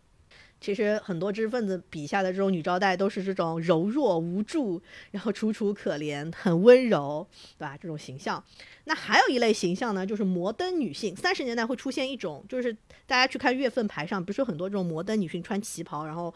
[0.62, 7.76] 其实很多知识分子笔下的这种女招待都是这种柔弱无助，然后楚楚可怜，很温柔，对吧？
[7.76, 8.41] 这种形象。
[8.84, 11.15] 那还有一类形象呢，就是摩登女性。
[11.15, 12.71] 三十年代会出现一种，就是
[13.08, 16.34] 大家去看月份牌上，不是有很多这种摩登女性穿旗袍，然后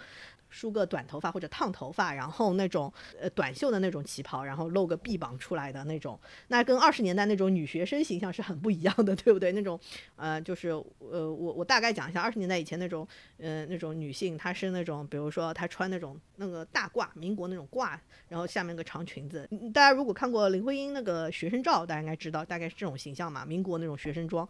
[0.55, 9.51] 梳个短头发或者烫头发，然后那种呃短袖的那种旗袍，然后露个臂膀出来的那种，那跟二十年代那种女学生形象是很不一样的， 对不对？
[9.51, 9.77] 那种
[10.15, 13.05] 呃就是呃我我大概讲一下，二十年代以前那种
[13.37, 19.45] 呃那种女性，她是那种比如说她穿那种那个大褂，民国那种褂，然后下面个长裙子。
[19.73, 24.47] 大家如果看过林徽因那个学生照，大家应该知道大概是这种形象嘛，民国那种学生装。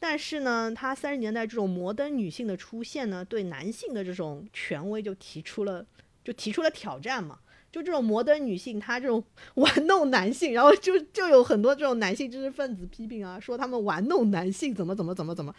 [0.00, 5.84] 但是呢，她三十年代这种摩登女性的出现呢，对男性的这种权威就提提出了
[6.22, 7.40] 就提出了挑战嘛。
[7.72, 9.20] 就这种摩登女性，她这种
[9.56, 15.52] 玩弄男性，然后就就有很多这种男性知识分子批评啊，说他们玩弄男性怎么怎么怎么怎么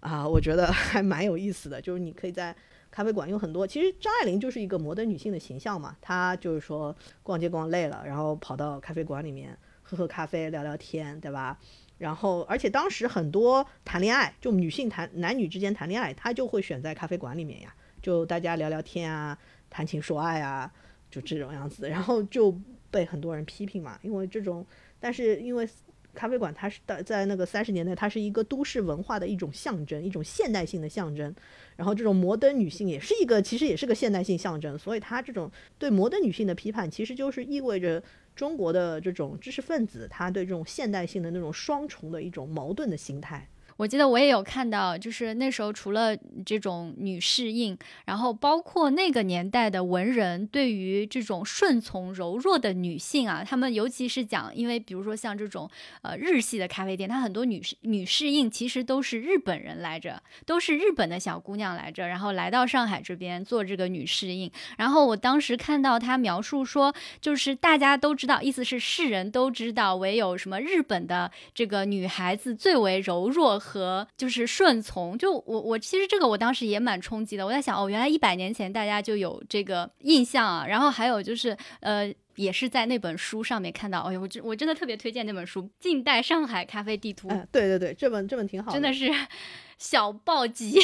[0.00, 1.78] 啊，我觉得还蛮有意思的。
[1.78, 2.56] 就是你可以在
[2.90, 11.58] 咖啡馆有很多，其实张爱玲就是一个摩登女性的形象嘛，她就是说逛街逛累了，然后跑到咖啡馆里面喝喝咖啡聊聊天，对吧？
[11.98, 17.74] 然后，而且当时很多谈恋爱，就女性谈男女之间谈恋爱，她就会选在咖啡馆里面呀，
[18.08, 19.36] 就大家聊聊天啊，
[19.68, 20.72] 谈情说爱啊，
[21.10, 21.90] 就这种样子。
[21.90, 22.58] 然后就
[22.90, 24.64] 被很多人批评嘛，因为这种，
[24.98, 25.68] 但是因为
[26.14, 31.34] 咖啡馆它是在在那个三十年代，它是一个都市文化的一种象征，一种现代性的象征。
[31.76, 34.78] 然后这种摩登女性也是一个，其实也是个现代性象征。
[34.78, 38.02] 所以它这种对摩登女性的批判，其实就是意味着。
[38.34, 43.48] 中国的这种知识分子，他对这种现代性的那种双重的一种矛盾的心态。
[43.78, 55.70] 我记得我也有看到，就是那时候除了这种女适应，然后包括那个年代的文人对于这种顺从柔弱的女性啊，他们尤其是讲，因为比如说像这种
[56.02, 64.50] 呃日系的咖啡店，它很多女女适应其实都是日本人来着，都是日本的小姑娘来着，然后来到上海这边做这个女适应。
[64.76, 73.62] 然后我当时看到他描述说，就是大家都知道，意思是世人都知道，唯有什么日本的这个女孩子最为柔弱。
[73.68, 77.44] 和就是顺从，就我我其实这个我当时也蛮冲击的。
[77.44, 80.66] 我在想，哦，原来一百年前大家就有这个印象啊。
[80.66, 84.00] 然后还有就是，呃，也是在那本书上面看到。
[84.00, 87.28] 哎呦，我真我真的特别推荐那本书《近代上海咖啡地图》。
[87.52, 89.10] 对对对，这本这本挺好，真的是
[89.76, 90.80] 小暴击。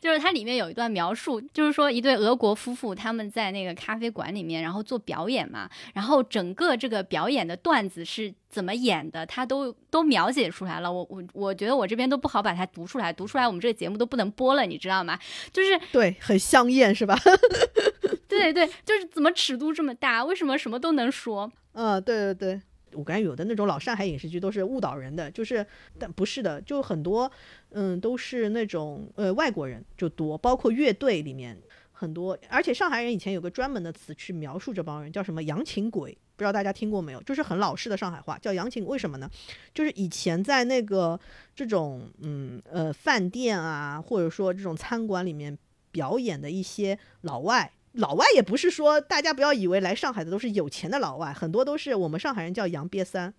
[0.00, 10.92] 就是它里面有一段描述，就是说一对俄国夫妇他们在那个咖啡馆里面，然后做表演嘛，然后整个这个表演的段子是怎么演的，他都都描写出来了。
[10.92, 15.18] 我我我觉得我这边都不好把它读出来，读出来我们这个节目都不能播了，你知道吗？
[15.52, 17.18] 就是对，很香艳是吧？
[18.28, 20.24] 对对，就是怎么尺度这么大？
[20.24, 21.50] 为什么什么都能说？
[21.72, 22.60] 嗯，对对对。
[22.96, 25.64] 我感觉有的那种老上海影视剧都是误导人的，就是，
[25.98, 27.30] 但不是的，就很多，
[27.70, 31.56] 嗯，都是那种呃外国人就多，包括乐队里面
[31.92, 37.22] 很多，而且上海人以前有个专门的词去描述这帮人，叫什么洋琴鬼，不知道大家听过没有？
[37.22, 38.84] 就是很老式的上海话，叫洋情。
[38.86, 39.30] 为什么呢？
[39.74, 41.18] 就是以前在那个
[41.54, 45.56] 这种嗯呃饭店啊，或者说这种餐馆里面
[45.90, 47.72] 表演的一些老外。
[47.96, 53.32] 老外也不是说大家不要以为来上海的都是有钱的老外，很多都是我们上海人叫洋瘪三，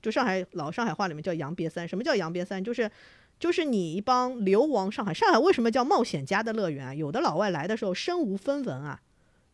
[0.00, 1.86] 就上海老上海话里面叫洋瘪三。
[1.86, 2.62] 什么叫洋瘪三？
[2.62, 2.90] 就是
[3.38, 6.94] 就是你一帮流亡上海，上海为什么叫冒险家的乐园啊？
[6.94, 9.00] 有的老外来的时候身无分文啊，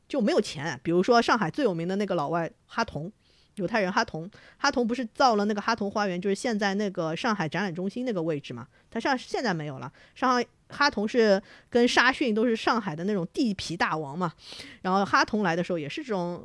[0.08, 0.78] 就没有钱。
[0.82, 3.12] 比如说上海最有名的那个老外哈同。
[3.56, 8.66] 犹太人哈同，哈同不是造了那个哈同花园，就是现在那个上海展览中心那个位置嘛？
[8.90, 9.92] 他上现在没有了。
[10.14, 14.32] 上海哈同是跟沙逊都是上海的那种地皮大王嘛。
[14.80, 16.44] 然后哈同来的时候也是这种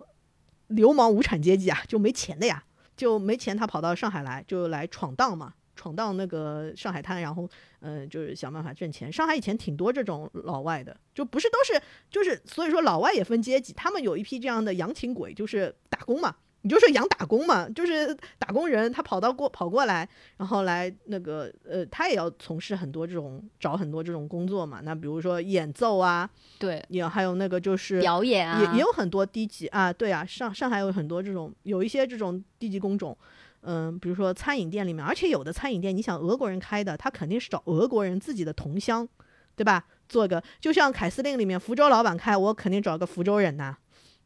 [0.68, 2.63] 流氓无产阶级啊，就没钱的呀，
[2.96, 9.12] 就没钱，他跑到上海来，就来闯荡嘛，闯荡那个上海滩，然后嗯，就是想办法挣钱。
[9.12, 16.36] 上海以前挺多这种老外的，就不是都是就是所以说老外也分阶级，他们有一批这样的洋情鬼，就是打工嘛。
[16.67, 24.82] 你就说养打工嘛，就是打工人，他跑到过跑过来，然后来那个呃，他也要从事很多这种找很多这种工作嘛。
[24.84, 33.17] 那比如说演奏啊，对，也还有那个就是表演啊，也也有很多低级啊，对啊，上上海有很多这种有一些这种低级工种，
[33.62, 39.08] 嗯，比如说餐饮店里面，而且有的餐饮店，你想俄国人开的，他肯定是找俄国人自己的同乡，
[39.56, 39.86] 对吧？
[40.10, 43.73] 做个就像凯司令里面福州老板开，我肯定找个福州人呐，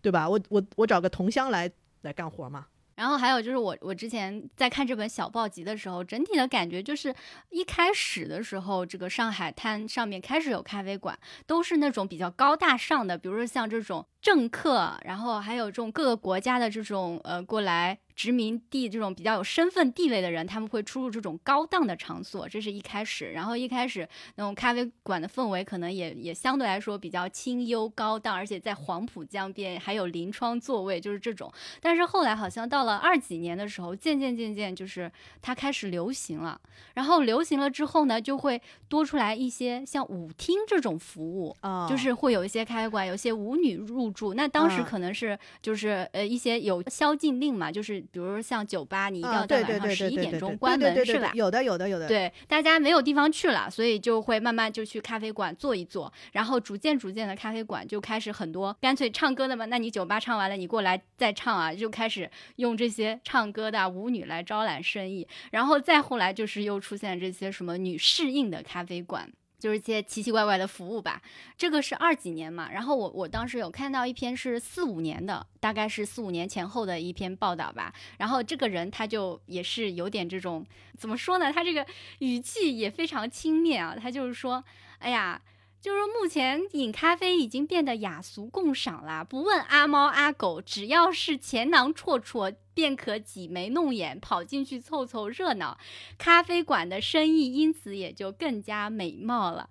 [0.01, 0.27] 对吧？
[0.27, 1.71] 我我我找个同乡来。
[2.01, 2.67] 来干活嘛？
[2.95, 7.15] 然后还有就是我我之前在看这本小报集的时候，整体的感觉就是
[7.49, 17.97] 一开始的时候，这个上海滩上面开始有咖啡馆，都是那种比较高大上的，比如说像这种政客，然后还有这种各个国家的这种呃过来。
[18.13, 23.31] 殖民地这种比较有身份地位的人，他们会出入这种高档的场所，这是一开始。
[23.31, 31.51] 然后一开始那种咖啡馆的氛围可能也也相对来说比较清幽高档，而且在黄浦江边还有临窗座位，就是这种。
[31.79, 36.59] 但是后来好像到了二几年的时候，渐渐渐渐就是它开始流行了。
[36.93, 41.55] 然后流行了之后呢，就会多出来一些像舞厅这种服务，
[41.89, 44.33] 就是会有一些咖啡馆有些舞女入住。
[44.33, 48.03] 那当时可能是就是呃一些有宵禁令嘛，就是。
[48.11, 51.31] 比如说像酒吧，你一定要在晚上十一点钟关门，是吧？
[51.33, 52.07] 有的，有的，有的。
[52.07, 69.31] 对，大家没有地方去了，所以就会慢慢就去咖啡馆坐一坐，然后逐渐逐渐的咖啡馆就开始很多，干脆唱歌的嘛，那你酒吧唱完了，你过来再唱啊，就开始用这些唱歌的舞女来招揽生意，然后再后来就是又出现这些什么女适应的咖啡馆。
[69.61, 71.21] 就是一些奇奇怪怪的服务吧，
[71.55, 80.65] 这个是二几年嘛，然后我我当时有看到一篇是四五年的，大概是四五年前后的一篇报道吧，然后这个人他就也是有点这种
[80.97, 81.85] 怎么说呢，他这个
[82.19, 84.63] 语气也非常轻蔑啊，他就是说，
[84.97, 85.41] 哎呀。
[85.81, 95.77] 就是说，目前饮咖啡已经变得雅俗共赏了，不问阿猫阿狗，只要是钱囊绰绰，便可挤眉弄眼跑进去凑凑热闹，
[96.17, 99.69] 咖啡馆的生意因此也就更加美貌了。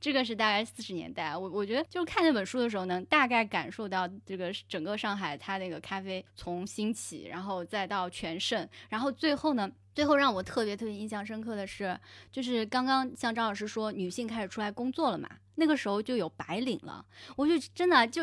[0.00, 9.70] 这个是大概四十年代，我我觉得就看那本书的时候，能大概感受到这个整个上海它那个咖啡从兴起，然后再到全盛，然后最后呢。
[9.94, 17.04] 最后让我特别特别印象深刻的是，就是刚刚像张老师说，女性开始出来工作了嘛，那个时候就有白领了。
[17.36, 18.22] 我就真的就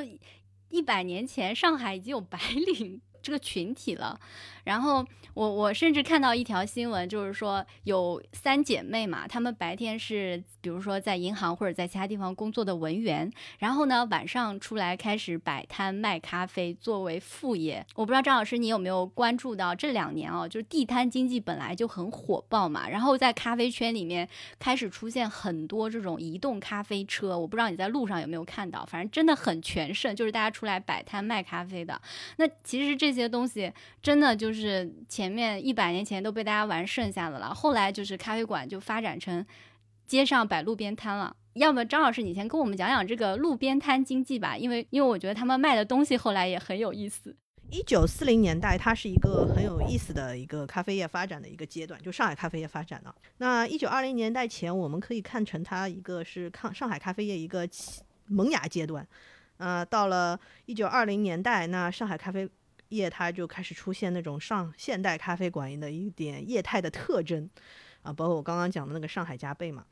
[0.70, 2.40] 一百年前，上海已经有白
[2.76, 4.20] 领这个群体了。
[4.64, 17.86] 然后我我甚至看到一条新闻，就是说有三姐妹嘛，她们白天是比如说在银行或者在其他地方工作的文员，然后呢晚上出来开始摆摊卖咖啡作为副业。
[17.96, 24.28] 我不知道张老师你有没有关注到这两年哦，就是地摊经济本来就很火爆嘛，然后在咖啡圈里面
[24.60, 32.00] 开始出现很多这种移动咖啡车，我不知道你在路上有没有看到，反正真的很全盛，就是大家出来摆摊卖咖啡的。
[32.38, 34.59] 那其实这些东西真的就是。
[34.60, 39.46] 是前面一百年前都被大家玩剩下的了，后来就是咖啡馆就发展成
[40.06, 41.36] 街上摆路边摊了。
[41.54, 47.36] 要么张老师，你先跟我们讲讲这个路边摊经济吧，因为因为我觉得他们卖的东西后来也很有意思。
[47.72, 53.14] 一九四零年代，它是一个很有意思的一个咖啡业发展的一个阶段，就上海咖啡业发展了。
[53.38, 57.68] 那一九二零年代前，我们可以看成它一个是抗上海咖啡业一个
[58.28, 59.06] 萌芽阶段。
[59.58, 62.50] 呃，到了一九二零年代，那上海咖啡。
[62.90, 67.50] 业它就开始出现那种上现代咖啡馆的一点业态的特征，
[68.02, 69.86] 啊，包括我刚刚讲的那个上海加倍嘛，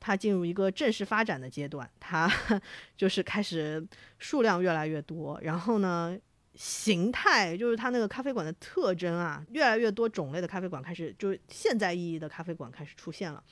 [0.00, 2.30] 它进入一个正式发展的阶段，它
[2.96, 3.86] 就是开始
[4.18, 6.16] 数量越来越多，然后呢，
[6.54, 13.42] 形态就是它那个咖啡馆的特征啊，越来越多种类的咖啡馆开始，就是现在意义的咖啡馆开始出现了。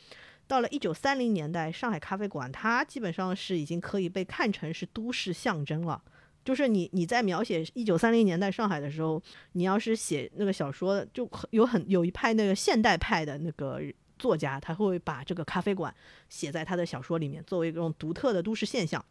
[0.47, 6.03] 到了一九三零年代，上海咖啡馆它基本上是已经可以被看成是都市象征了。
[6.45, 13.81] 就是你你在描写一九三零年代上海的时候，你要是写那个小说，就有很有一派那个现代派的那个
[14.19, 15.95] 作家，他会把这个咖啡馆
[16.29, 19.05] 写在他的小说里面，作为一种独特的都市现象。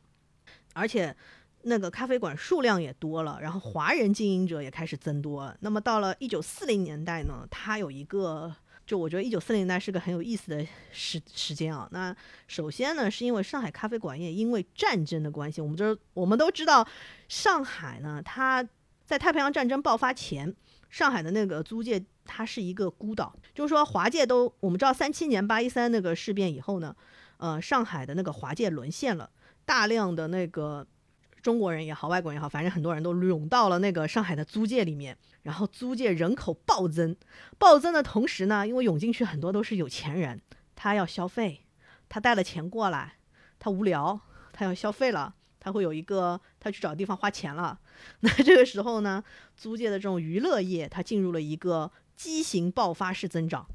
[0.74, 1.16] 而且
[1.64, 5.58] 那个咖啡馆数量也多了，然后华人经营者也开始增多了。
[5.62, 8.56] 那么到了一九四零年代呢，他有一个。
[8.92, 11.88] 就我觉得一九四零年代是个很有意思的时时间啊。
[11.94, 12.14] 那
[12.46, 16.86] 首先呢，是因为上海咖啡馆业因为战争的关系，我们就是我们都知道，
[17.30, 18.62] 上海呢，它
[19.06, 20.54] 在太平洋战争爆发前，
[20.90, 23.34] 上海的那个租界它是一个孤岛。
[23.56, 26.94] 就是说华界都我们知道三七年八一三那个事变以后呢，
[27.38, 29.30] 呃，上海的那个华界沦陷了，
[29.64, 30.86] 大量的那个。
[31.42, 37.16] 中国人也好，外国人也好，反正很多人都涌到了那个上海的租界里面，然后租界人口暴增，
[37.58, 40.40] 暴增的同时呢，因为涌进去很多都是有钱人，
[40.76, 41.66] 他要消费，
[42.08, 43.16] 他带了钱过来，
[43.58, 44.20] 他无聊，
[44.54, 47.80] 他要消费了，他会有一个他去找地方花钱了，
[48.22, 49.24] 那这个时候呢，
[49.56, 53.68] 租界的这种娱乐业它进入了一个畸形爆发式增长，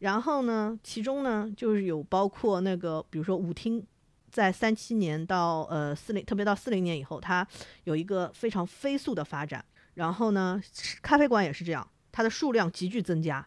[0.00, 3.86] 然后呢，其中呢就是有包括那个比如说舞厅。
[4.34, 7.46] 在三七年到呃四零，特别到四零年以后，它
[7.84, 9.64] 有一个非常飞速的发展。
[9.94, 10.60] 然后呢，
[11.00, 13.46] 咖啡馆也是这样，它的数量急剧增加。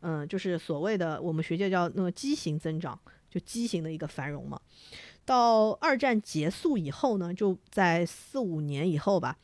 [0.00, 2.98] 嗯，就是所谓的我们学界叫那个畸形增长，
[3.30, 4.60] 就畸形的一个繁荣嘛。
[5.24, 9.36] 到二战结束以后呢，就在四五年以后吧，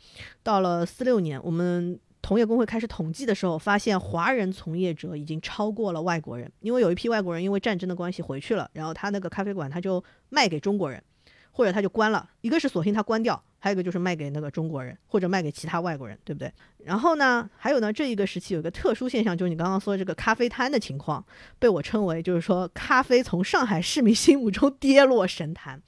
[0.43, 2.01] 到了四六年，我们。
[2.27, 11.01] 同业工会开始统计的时候，发现华人从业者已经超过了外国人，因为有一批外国人因为战争的关系回去了，然后他那个咖啡馆他就卖给中国人，
[11.53, 12.29] 或者他就关了。
[12.41, 16.53] 一个是索性他关掉，还有一个就是卖给那个中国人或者卖给其他外国人，对不对？
[16.79, 21.25] 然后呢，还有呢，这一个时期有一个特殊现象，就是你刚刚说的这个咖啡摊的情况，
[21.61, 25.81] 被我称为就是说咖啡从上海市民心目中跌落神坛。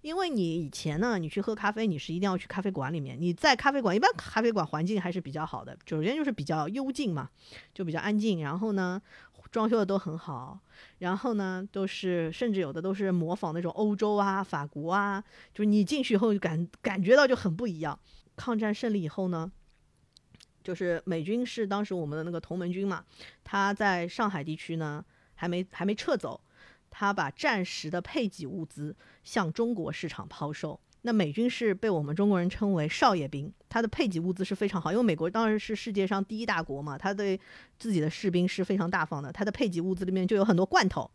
[0.00, 3.16] 因为你以前呢，你去喝咖啡，你是一定要去咖啡馆里面。
[3.20, 7.28] 你在咖啡馆，一般咖啡馆环境还是比较好的，首先就是比较幽静嘛，
[7.74, 8.40] 就比较安静。
[8.40, 9.00] 然后呢，
[9.50, 10.60] 装修的都很好。
[10.98, 15.22] 然后呢，都是甚至有的都是模仿那种欧洲啊、法国啊，
[15.52, 17.98] 就是你进去以后就感感觉到就很不一样。
[18.36, 19.50] 抗战胜利以后呢，
[20.62, 23.04] 就是美军是当时我们的那个同盟军嘛，
[23.42, 26.40] 他在上海地区呢还没还没撤走。
[26.98, 30.80] 他把战时的配给物资向中国市场抛售。
[31.02, 37.38] 那美军是被我们中国人称为少爷兵，他的配给物资是非常好，因为美国当然是世界上第一大国嘛，他对
[37.78, 39.30] 自己的士兵是非常大方的。
[39.30, 41.08] 他的配给物资里面就有很多罐头，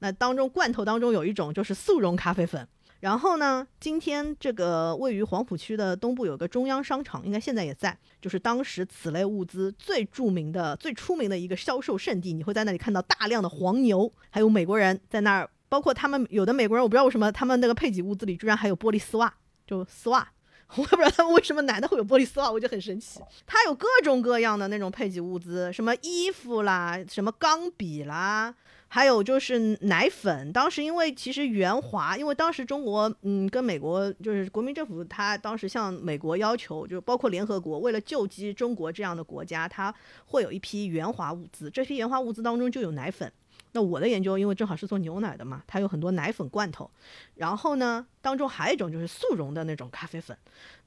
[0.00, 2.66] 那当中罐头当中有一种就是速溶咖啡粉。
[3.00, 12.32] 然后呢，今天这个位于黄浦区的东部有个中央商场，应该现在也在，就是当时此类物资最著名的、最出名的一个销售圣地。
[12.32, 19.32] 你会在那里看到大量的黄牛，还有美国人在那儿，包括他们有的美国人，我不知道为什么他们那个配给物资里居然还有玻璃丝袜，
[19.64, 20.28] 就丝袜，
[20.74, 23.20] 我也不知道他们为什么男的会有玻璃丝袜，我觉得很神奇。
[23.46, 28.52] 他有各种各样的那种配给物资，什么衣服啦，什么钢笔啦。
[28.90, 43.30] 还有就是奶粉，当时因为其实援华，因为当时中国嗯跟美国就是国民政府，他当时向美国要求，就包括联合国，为了救济中国这样的国家，他会有一批援华物资，这批援华物资当中就有奶粉。
[43.72, 46.90] 那我的研究，因为正好是做牛奶的嘛，它有很多奶粉罐头。
[47.34, 50.34] 然后呢，当中还有一种就是速溶的那种咖啡粉。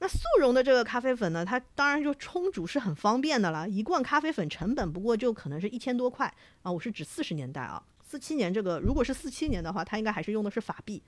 [0.00, 7.80] 那速溶的这个咖啡粉呢，它当然就冲煮是很方便的了，一罐咖啡粉成本不过就可能是一千多块啊，我是指四十年代啊。
[8.12, 11.02] 四七年这个，如果是四七年的话，他应该还是用的是法币。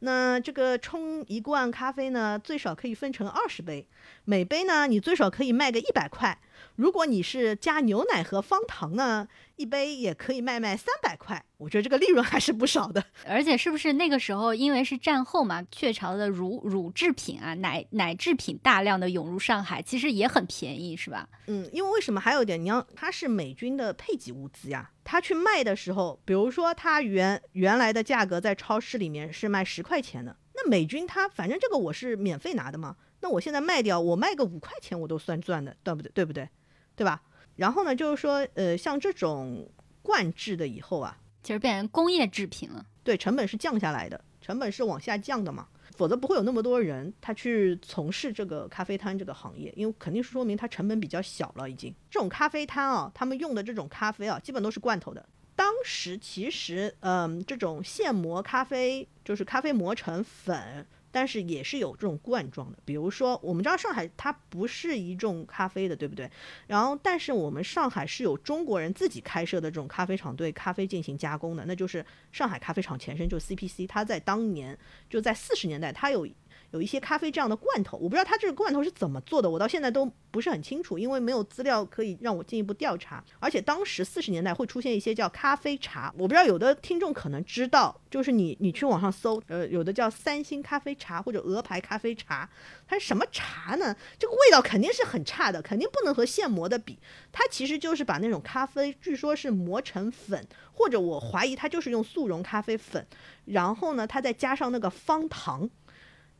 [0.00, 3.88] 那这个冲一罐咖啡呢，最少可以分成二十杯，
[4.24, 6.38] 每杯呢你最少可以卖个一百块。
[6.76, 11.44] 如果你是加牛奶和方糖呢，一杯也可以卖卖三百块。
[11.58, 13.02] 我觉得这个利润还是不少的。
[13.26, 21.28] 而且是不是那个时候，因为是战后嘛，雀巢的乳乳制品啊、奶奶制品大量的涌入上海，其实也很便宜，是吧？
[21.46, 36.10] 嗯，因为为什么还有一点，你要它是美军的配给物资呀，他去卖的时候，比如说它原原来的价格在超市里面是卖十块钱的，那美军他反正这个我是免费拿的嘛，那我现在卖掉，我卖个五块钱我都算赚的，对不对？
[36.12, 36.48] 对不对？
[36.96, 37.22] 对吧？
[37.54, 39.70] 然后呢，就是说，呃，像这种
[40.02, 42.84] 罐制的以后啊，其实变成工业制品了。
[43.04, 51.94] 对，成本是降下来的，成本是往下降的嘛，否则不会有那么多人他去从事这个咖啡摊这个行业，因为肯定是说明它成本比较小了已经。
[52.10, 55.24] 这种咖啡摊啊，他们用的这种咖啡啊，基本都是罐头的。
[55.56, 60.86] 当时其实，嗯，这种现磨咖啡就是咖啡磨成粉。
[61.12, 66.30] 但是也是有这种罐装的，比如说我们知道上海它不是一种咖啡的，对不对？
[66.66, 74.78] 然后但是我们上海是有中国人自己开设的这种咖啡厂对咖啡进行加工的，那就是上海咖啡厂前身就是 CPC，它在当年
[75.08, 76.28] 就在四十年代它有。
[76.72, 83.22] 有一些咖啡这样的罐头，我不知道它这个罐头是怎么做的，我到现在都不是很清楚，因为没有资料可以让我进一步调查。
[83.38, 92.48] 而且当时四十年代会出现一些叫咖啡茶，我不知道有的听众可能知道，就是你你去网上搜，呃，有的叫三星咖啡茶或者鹅牌咖啡茶，
[92.86, 93.94] 它是什么茶呢？
[94.18, 96.98] 这个味道肯定是很差的，肯定不能和现磨的比。
[97.32, 103.06] 它其实就是把那种咖啡，据说是磨成粉，或者我怀疑它就是用速溶咖啡粉，
[103.46, 105.70] 然后呢，它再加上那个方糖。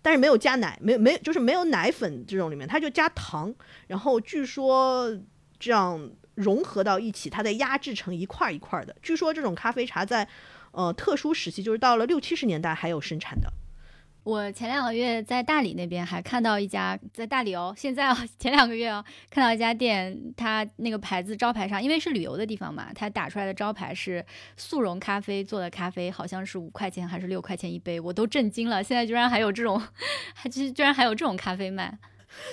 [0.06, 3.52] 但是没有加奶，没有没有，就是没有奶粉这种里面，它就加糖，
[3.88, 5.10] 然后据说
[5.58, 8.94] 这样融合到一起，它再压制成一块一块的。
[9.02, 10.28] 据说这种咖啡茶在，
[10.70, 13.52] 呃，特殊时期，就是到了六七十年代还有生产的。
[14.26, 29.80] 我前两个月在大理那边还看到一家，在大理哦，现在哦， 前两个月哦，看到一家店，它那个牌子招牌上，因为是旅游的地方嘛，它打出来的招牌是速溶咖啡做的咖啡，好像是五块钱还是六块钱一杯，我都震惊了，现在居然还有这种，
[30.34, 31.96] 还居居然还有这种咖啡卖。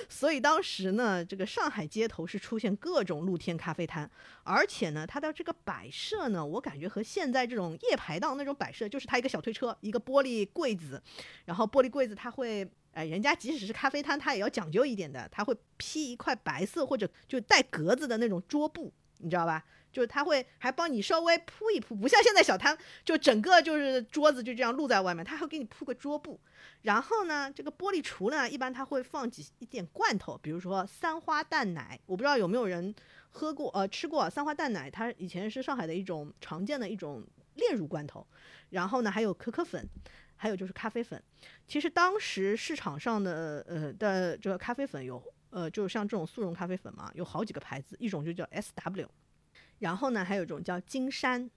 [0.08, 4.10] 所以当时呢，这个上海街头是出现各种露天咖啡摊，
[4.42, 11.02] 而且呢，它的这个摆设呢，我感觉和现在这种夜排档那种摆设，就是它一个小推车，一个玻璃柜子，
[11.44, 19.64] 然后玻璃柜子它会，哎，人家即使是咖啡摊，它也要讲究一点的，它会披一块白色或者就带格子的那种桌布，你知道吧？
[19.94, 26.38] 就是他会还帮你稍微铺一铺，不像现在小摊，就整个就是桌子就这样露在外面，他会给你铺个桌布。
[26.82, 32.94] 然后呢，这个玻璃橱呢，一般他会放几一点罐头，比如说三花淡奶，我不知道有没有人
[33.30, 37.24] 喝过呃吃过三花淡奶，它以前是上海的一种常见的一种
[37.54, 38.26] 炼乳罐头。
[38.70, 39.88] 然后呢，还有可可粉，
[40.36, 41.22] 还有就是咖啡粉。
[41.66, 49.06] 其实当时市场上的呃的这个咖啡粉有呃，就是像这种速溶咖啡粉嘛，有好几个牌子，一种就叫 SW，
[49.78, 51.50] 然后呢还有一种叫金山，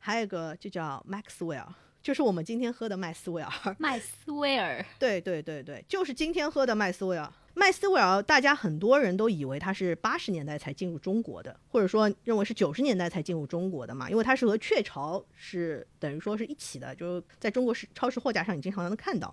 [0.00, 1.66] 还有一个就叫 Maxwell，
[2.02, 3.50] 就是我们今天喝的麦斯威尔。
[3.78, 7.32] 麦斯威尔，对对对对，就是今天喝的麦斯威尔。
[7.56, 19.32] 麦斯威尔，大家很多人都以为它是八十年代才进入中国的，或者说认为是九十年代才进入中国的嘛，因为它是和雀巢是等于说是一起的，就是在中国市超市货架上你经常能看到。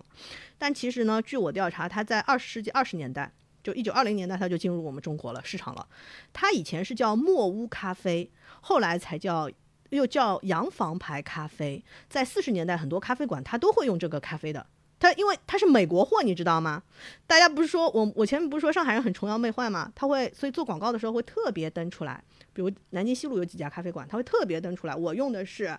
[0.56, 3.32] 但其实呢，据我调查，它在二十世纪二十年代，
[3.62, 5.86] 就一九二零年代，它就进入我们中国了市场了。
[6.32, 9.50] 它以前是叫墨屋咖啡，后来才叫
[9.90, 11.82] 又叫洋房牌咖啡。
[12.08, 14.66] 在四十年代，很多咖啡馆它都会用这个咖啡的。
[14.98, 16.80] 它因为它是美国货，你知道吗？
[17.26, 19.90] 大家不是说我我前面不是说上海人很崇洋媚外吗？
[19.96, 25.76] 他会所以做广告的时候会特别登出来，比如南京西路有几家咖啡馆，他会特别登出来，我用的是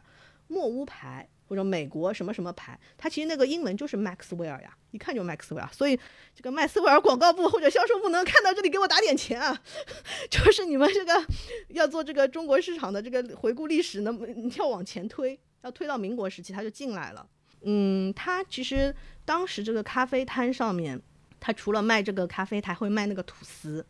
[0.49, 5.95] 墨屋牌或者美国什么什么牌，它其实那个英文就是 Maxwell 呀，一看就 Maxwell，所以
[6.33, 9.55] 这个麦斯威尔广告部或者销售部能看到这里给我打点钱啊，
[10.31, 11.23] 就是你们这个
[11.67, 14.19] 要做这个中国市场的这个回顾历史，能
[14.55, 17.23] 要往前推，要推到民国时期它就进来了。
[17.61, 18.91] 嗯，它其实
[19.23, 20.99] 当时这个咖啡摊上面，
[21.39, 23.85] 它除了卖这个咖啡，还会卖那个吐司。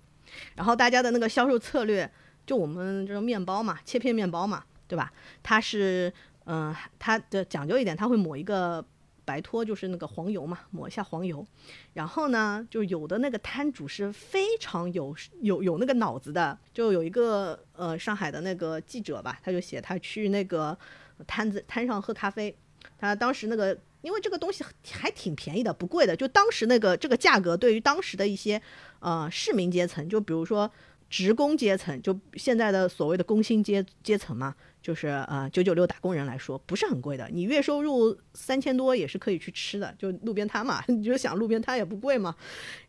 [0.55, 2.11] 然后大家的那个销售策略，
[2.45, 5.14] 就我们这种面包嘛，切片面包嘛，对吧？
[5.41, 6.11] 它是，
[6.46, 8.84] 嗯、它的讲究一点，他会抹一个
[9.26, 11.46] 白托，就是那个黄油嘛，抹一下黄油。
[11.94, 20.78] 然后呢，就有的那个摊主是非常有有有那个脑子的，就有一个呃上海的那个记者吧，他就写他去那个
[21.26, 22.54] 摊子摊上喝咖啡，
[22.98, 28.62] 他当时那个，因为这个东西还挺便宜的，不贵的，就当时那个这个价格，对于当时的一些
[29.00, 30.70] 呃市民阶层，就比如说
[31.14, 42.36] 职工阶层，就现在的所谓的工薪阶阶层嘛，就是呃九九六打工人来说，不是很贵的，你月收入三千多也是可以去吃的，就路边摊嘛， 你就想路边摊也不贵嘛，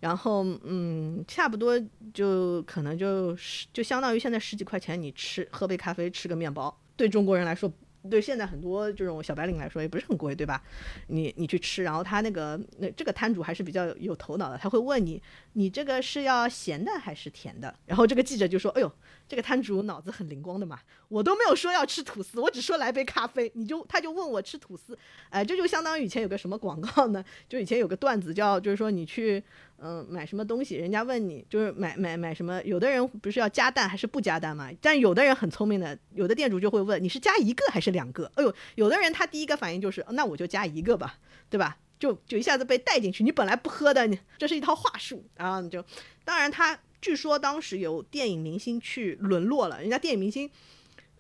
[0.01, 1.79] 然后嗯，差不多
[2.15, 7.71] 就可能就是就相当于现在十几块钱你吃喝杯咖啡吃个面包，对中国人来说。
[8.11, 10.63] 对现在很多这种小白领来说也不是很贵，对吧？
[11.09, 15.23] 你你去吃，然后他那个那这个摊主还是比较有头脑的，他会问你，
[15.55, 17.75] 你这个是要咸的还是甜的？
[17.87, 18.93] 然后这个记者就说，哎呦，
[19.27, 20.79] 这个摊主脑子很灵光的嘛，
[21.09, 24.99] 我都没有说要吃吐司，我只说来杯咖啡，你就他就问我吃吐司，
[25.31, 27.25] 哎，这就相当于以前有个什么广告呢？
[27.49, 29.43] 就以前有个段子叫，就是说你去。
[29.79, 34.71] 嗯，买什么东西，人家问你就是买买买什么，有的人不是要加蛋还是不加蛋嘛？
[34.81, 38.31] 但有的人很聪明的，有的店主就会问你是加一个还是两个？
[38.37, 41.19] 哎呦，有的人他第一个反应就是那我就加一个吧，
[41.51, 41.77] 对吧？
[41.99, 45.85] 就就一下子被带进去，你本来不喝的，你这是一套话术，然后你就，
[46.25, 50.51] 当然他据说当时有电影明星去沦落了，人家电影明星。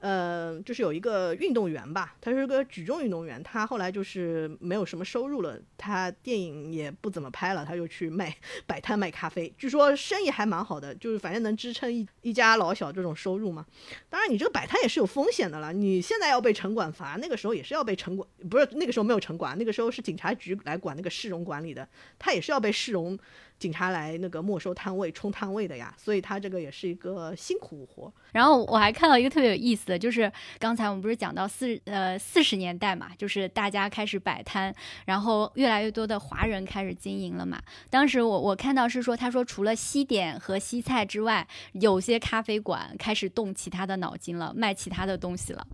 [0.04, 8.36] 呃，就是有一个运动员吧，他是个举重运动员，他后来就是没有什么收入了，他电影也不怎么拍了，他就去卖
[8.66, 13.64] 摆摊卖咖啡，据说生意还蛮好的，就是反正能支撑一一家老小这种收入嘛。
[14.10, 21.88] 当然，你这个摆摊也是有风险的了，你现在要被城管罚，那个时候也是要被城管，不是那个时候没有城管，那个时候是警察局来管那个市容管理的，
[22.18, 23.18] 他也是要被市容
[23.58, 28.12] 警察来那个没收摊位、冲摊位的呀，所以他这个也是一个辛苦活。
[28.32, 34.74] 然后我还看到一个特别有意思的，就是刚才我们不是讲到四呃四十年代嘛，就是大家开始摆摊，
[35.06, 37.62] 然后越来越多的华人开始经营了嘛。
[37.88, 45.66] 当时我我看到是说，他说除了西点和西菜之外，有些咖啡馆开始动其他的脑筋了，卖其他的东西了。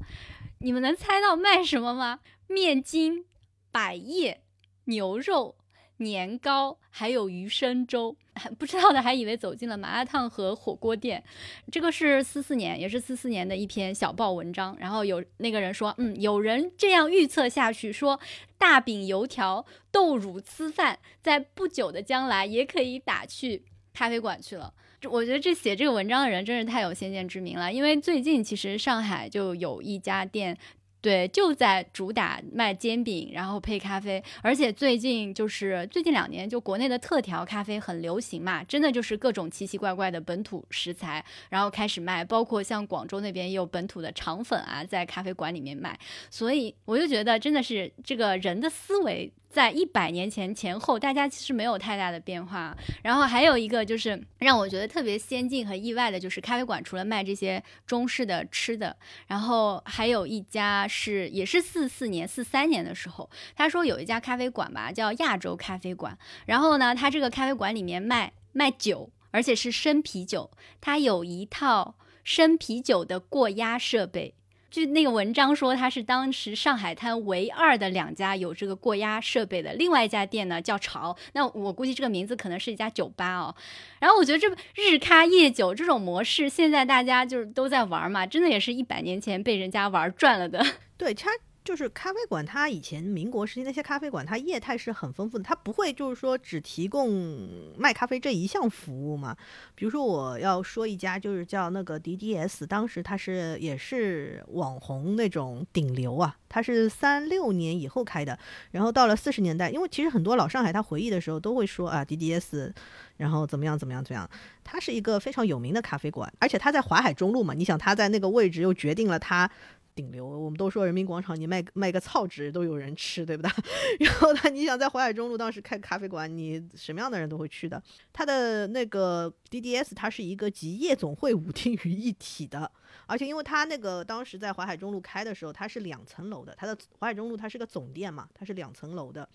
[0.59, 2.21] 你们能猜到卖什么吗？
[2.47, 3.25] 面筋、
[3.73, 4.43] 百叶、
[4.85, 5.57] 牛肉。
[6.01, 11.23] 年糕，还有鱼生粥，还 不知道的还以为走进了麻辣烫和火锅店。
[11.71, 14.77] 这个是四四年，也是四四年的一篇小报文章。
[14.79, 18.19] 然后有那个人说，嗯，有人这样预测下去，说
[18.59, 24.73] 大饼、油条、豆乳粢饭，在不久的将来也可以打去咖啡馆去了。
[25.05, 30.59] 我觉得这写这个文章的人真是太有先见之明了，因为最近其实上海就有一家店。
[31.01, 45.99] 对，就在主打卖煎饼，然后配咖啡，而且最近就是最近两年，就国内的特调咖啡很流行嘛，真的就是各种奇奇怪怪的本土食材，然后开始卖，包括像广州那边也有本土的肠粉啊，在咖啡馆里面卖，
[46.31, 49.33] 所以我就觉得真的是这个人的思维。
[49.51, 52.77] 在一百年前前后，大家其实没有太大的变化。
[53.03, 58.97] 然后还有一个就是让我觉得特别先进和意外的，就是咖啡馆除了卖这些中式的吃的，
[59.27, 66.17] 然后还有一家是也是四四年、四三年的时候，他说有一家咖啡馆吧，叫亚洲咖啡馆。
[66.47, 74.35] 然后呢，他这个咖啡馆里面卖卖酒，而且是生啤酒，他有一套生啤酒的过压设备。
[74.71, 79.73] 据那个文章说，它是当时上海滩唯二的两家有这个过压设备的。
[79.75, 83.55] 另外一家店呢叫潮，那我估计这个名字可能是一家酒吧哦。
[83.99, 90.65] 然后我觉得这日咖夜酒这种模式，现在大家就是都在玩嘛，真的也是一百年前被人家玩转了的。
[90.97, 91.31] 对，它
[91.71, 97.49] 就是咖啡馆，它以前民国时期那些咖啡馆，它业态是很丰富的，它不会就是说只提供
[97.79, 99.37] 卖咖啡这一项服务嘛。
[99.77, 108.37] 比如说我要说一家，就是叫那个 DDS，当时它是也是网红那种顶流啊，它是三六年以后开的，
[108.73, 112.73] 然后到了四十年代，因为其实很多老上海他回忆的时候都会说啊 DDS，
[113.19, 114.29] 然后怎么样怎么样怎么样，
[114.65, 119.49] 它是一个非常有名的咖啡馆，而且它在淮海中路嘛，你想它在那个位置又决定了它。
[119.95, 123.51] 顶流，我们都说人民广场，你卖卖个草纸都有人吃，对不对？
[124.01, 127.83] 然后呢，你想在淮海中路当时开咖啡馆，你什么样的人都会去的。
[128.13, 132.71] 他的那个 DDS，它是一个集夜总会舞厅于一体的，
[133.07, 139.29] 而且因为他那个当时在淮海中路开的时候，它是两层楼的，它的淮海中路它是个总店嘛，它是两层楼的。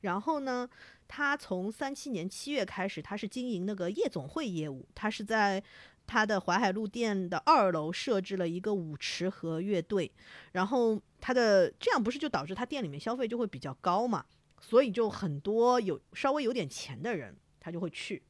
[0.00, 0.68] 然后呢，
[1.06, 5.62] 他从三七年七月开始，他是经营那个夜总会业务，他是在。
[6.10, 10.10] 他的淮海路店的二楼设置了一个舞池和乐队，
[10.50, 14.24] 然后他的这样不是就导致他店里面消费就会比较高嘛？
[14.60, 18.20] 所以就很多有稍微有点钱的人他就会去。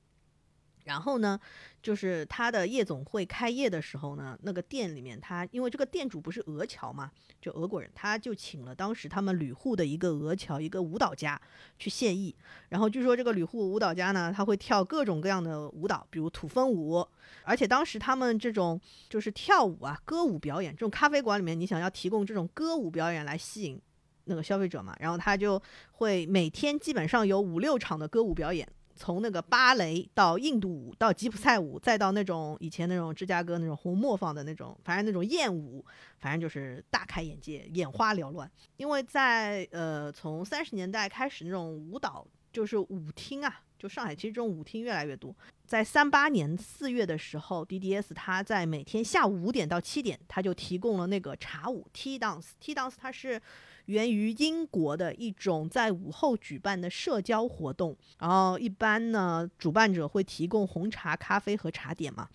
[0.85, 1.39] 然后呢，
[1.83, 7.11] 就是他的夜总会开业的时候呢，那个店里面他因为这个店主不是俄侨嘛，
[7.41, 11.41] 就俄国人，他就请了当时他们旅沪的一个俄侨一个舞蹈家
[11.79, 12.35] 去献艺。
[12.69, 17.07] 然后据说这个旅沪舞蹈家呢，他会跳各种各样的舞蹈，比如土风舞。
[17.43, 23.81] 而且当时他们这种就是跳舞啊、歌舞表演，这种咖啡馆里面你想要提供这种歌舞表演来吸引
[24.25, 25.61] 那个消费者嘛，然后他就
[25.93, 28.69] 会每天基本上有五六场的歌舞表演。
[28.97, 35.85] 从那个芭蕾到印度舞，到吉普赛舞，再到那种以前那种芝加哥那种红磨坊的那种，反正那种艳舞，
[36.19, 38.51] 反正就是大开眼界，眼花缭乱。
[38.77, 45.35] 因为在呃从三十年代开始，那种舞蹈就是舞厅啊，就上海其实这种舞厅越来越多。
[45.65, 53.41] 在三八年四月的时候，DDS 它在每天下午五点到七点，它就提供了那个茶舞 T dance T Dance 它是。
[53.87, 62.29] 源于英国的一种在午后举办的社交活动，然后一般呢，主办者会提供红茶、咖啡和茶点嘛。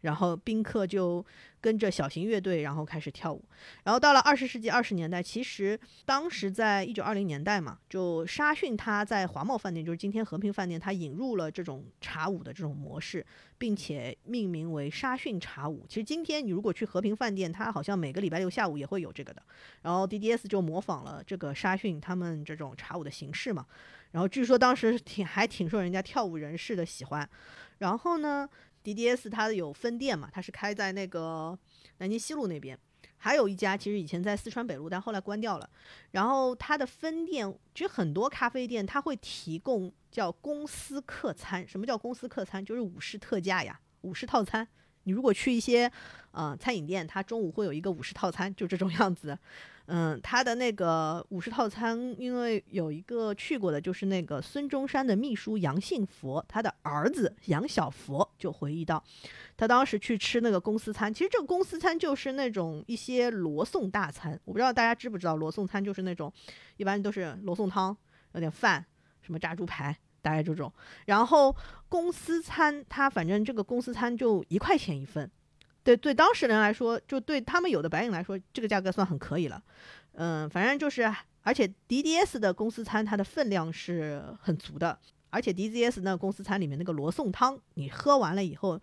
[0.00, 1.24] 然后宾客就
[1.60, 3.44] 跟着小型乐队，然后开始跳舞。
[3.84, 13.24] 然后到了二十世纪二十年代，其实当时在一九二零年代嘛，就沙逊他在华贸饭店，就是今天和平饭店，他引入了这种茶舞的这种模式，
[13.58, 15.84] 并且命名为沙逊茶舞。
[15.88, 19.42] 其实今天你如果去和平饭店，它好像每个礼拜六下午也会有这个的。
[19.82, 23.66] 然后 DDS 就模仿了这个沙逊他们这种茶舞的形式嘛。
[24.12, 27.28] 然后据说当时挺还挺受人家跳舞人士的喜欢。
[27.78, 28.48] 然后呢
[28.84, 30.28] ？DDS 它有分店嘛？
[30.32, 31.58] 它是开在那个
[31.98, 32.78] 南京西路那边，
[33.16, 35.68] 还有一家其实以前在四川北路，但后来关掉了。
[36.12, 41.66] 然后它的分店，其实很多咖啡店它会提供叫公司客餐。
[41.66, 42.64] 什么叫公司客餐？
[42.64, 44.66] 就是午市特价呀，午市套餐。
[45.04, 45.90] 你如果去一些
[46.30, 49.36] 呃餐饮店，它中午会有一个午市套餐，就这种样子。
[49.92, 59.02] 嗯，他的那个午市套餐，因为有一个去过的，就是那个孙中山的秘书杨信佛，他的儿子杨小佛就回忆到，
[59.56, 66.32] 他当时去吃那个公司餐，其实这个公司餐就是那种一些罗宋大餐，我不知道大家知不知道，罗宋餐就是那种
[66.76, 67.96] 一般都是罗宋汤，
[68.34, 68.86] 有点饭，
[69.22, 70.72] 什么炸猪排，大概这种。
[71.06, 71.56] 然后
[71.88, 75.28] 公司餐，他反正这个公司餐就一块钱一份。
[75.82, 79.62] 对对，当事人来说，就对他们有的白领来说，这个价格算很可以了。
[80.12, 81.10] 嗯，反正就是，
[81.42, 84.98] 而且 DDS 的公司餐它的分量是很足的，
[85.30, 88.78] 而且 DDS 那个公司餐里面那个罗宋汤，你喝完了以后，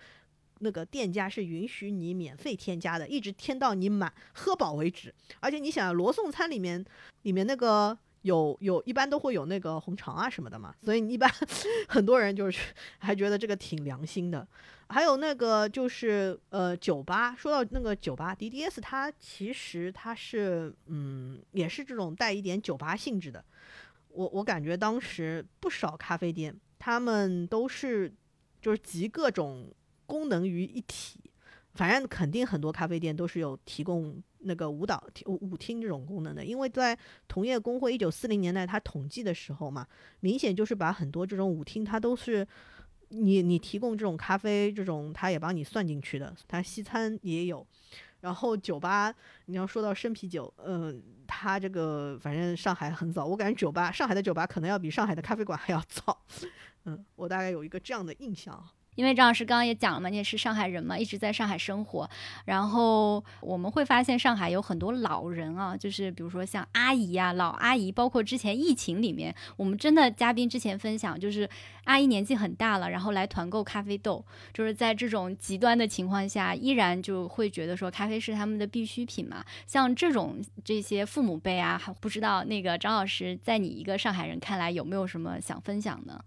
[0.60, 5.14] 那个店家是允许你免费添加的，一直添到你满喝饱为止。
[5.40, 6.84] 而且你想，罗宋餐里面
[7.22, 7.96] 里面那个
[8.28, 11.32] 有有一般都会有那个红肠啊什么的嘛，所以一般
[11.88, 14.48] 很多人就是 还觉得这个挺良心的。
[14.90, 23.44] 还有那个就是呃酒吧，说到那个酒吧，DDS 它其实它是嗯也是这种带一点酒吧性质的。
[24.10, 28.14] 我我感觉当时不少咖啡店，他们都是
[28.62, 29.70] 就是集各种
[30.06, 31.20] 功能于一体。
[31.78, 36.98] 反正肯定很多咖啡店都是有提供那个舞蹈舞舞厅这种功能的，因为在
[37.28, 39.88] 同业工会一九四零年代它统计的时候嘛，
[40.20, 42.46] 明显就是把很多这种舞厅它都是。
[43.10, 47.66] 你你提供这种咖啡，这种他也帮你算进去的，他西餐也有，
[48.20, 49.16] 然后酒吧，
[49.46, 56.22] 你要说到生啤酒，嗯，他这个反正上海很早，我感觉酒吧上海的酒吧可能要比上海的咖啡馆还要早，
[56.84, 58.62] 嗯，我大概有一个这样的印象。
[58.98, 62.10] 因为张老师刚刚也讲了嘛，你也是上海人嘛，一直在上海生活，
[62.46, 71.48] 然后我们会发现上海有很多老人啊，就是比如说像阿姨啊、老阿姨，包括之前疫情里面，我们真的嘉宾之前分享，就是
[71.84, 79.46] 阿姨年纪很大了，然后来团购咖啡豆，就是在这种极端的情况下，依然就会觉得说咖啡是他们的必需品嘛。
[79.68, 86.26] 像这种这些父母辈啊，还不知道那个张老师在你一个上海人看来有没有什么想分享的？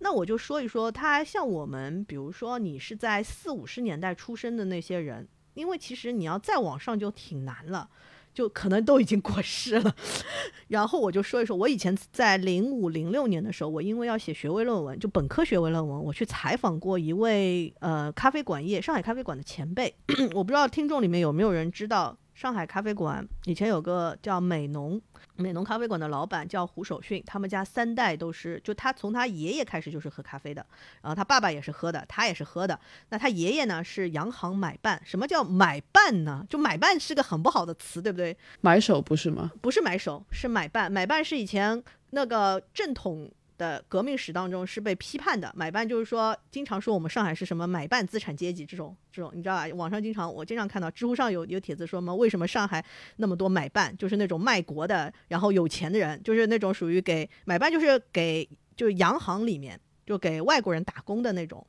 [0.00, 7.90] 那我就说一说，他像我们，比如说你是在四五十年代出生的那些人，因为其实你要再往上就挺难了，
[8.32, 9.94] 就可能都已经过世了。
[10.68, 19.94] 然后我就说一说，我以前在零五零六年的时候，我因为要写学位论文，就本科学位论文，我去采访过一位呃咖啡馆业上海咖啡馆的前辈。
[20.32, 24.98] 我不知道听众里面有没有人知道，上海咖啡馆以前有个叫美浓。
[25.36, 30.64] 美浓咖啡馆的老板叫胡守训，他们家三代都是，就他从他爷爷开始就是喝咖啡的，
[31.02, 32.80] 然后他爸爸也是喝的，他也是喝的。
[33.10, 36.46] 那他爷爷呢是洋行买办，什么叫买办呢？
[36.48, 38.34] 就买办是个很不好的词，对不对？
[38.62, 39.52] 买手不是吗？
[39.60, 40.90] 不是买手，是买办。
[40.90, 43.30] 买办是以前那个正统。
[43.60, 49.68] 的革命史当中是被批判的，买办就是说，经常说我们上海是什么买办资产阶级这种这种，你知道吧？
[49.74, 52.82] 网上经常我经常看到，知乎上有有帖子说嘛，为什么上海
[53.16, 61.66] 那么多买办，就是那种卖国的，然后有钱的人，就是那种属于给买办，就是给就是洋行里面就给外国人打工的那种，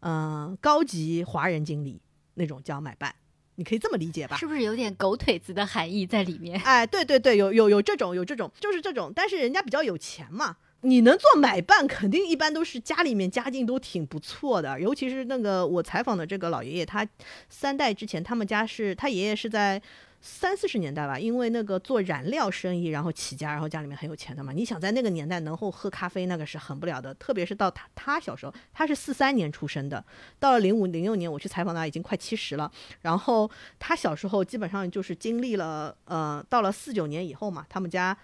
[0.00, 2.02] 嗯，高级华人经理
[2.34, 3.14] 那种叫买办，
[3.54, 4.36] 你可以这么理解吧？
[4.36, 6.60] 是不是有点狗腿子的含义在里面？
[6.60, 10.58] 哎，对对对，有有有这种有这种，就是这种，但是人家比较有钱嘛。
[10.84, 17.06] 你能做买办，肯定一般都是家里面家境都挺不错的，尤其是那个我采访的这个老爷爷，他
[17.48, 19.80] 三代之前他们家是他爷爷是在
[20.20, 24.52] 三四十年代吧，因为那个做染料生意然后起家，然后家里面很有钱的嘛。
[24.52, 30.04] 你想在那个年代能够喝咖啡，那个是很不了的，特别是到他他小时候，他是四三年出生的，
[30.38, 32.70] 到了零五零六年我去采访他已经快七十了，
[33.00, 38.14] 然后他小时候基本上就是经历了呃，到了四九年以后嘛，他们家。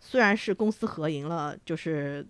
[0.00, 2.26] 虽然是公私合营了，就是，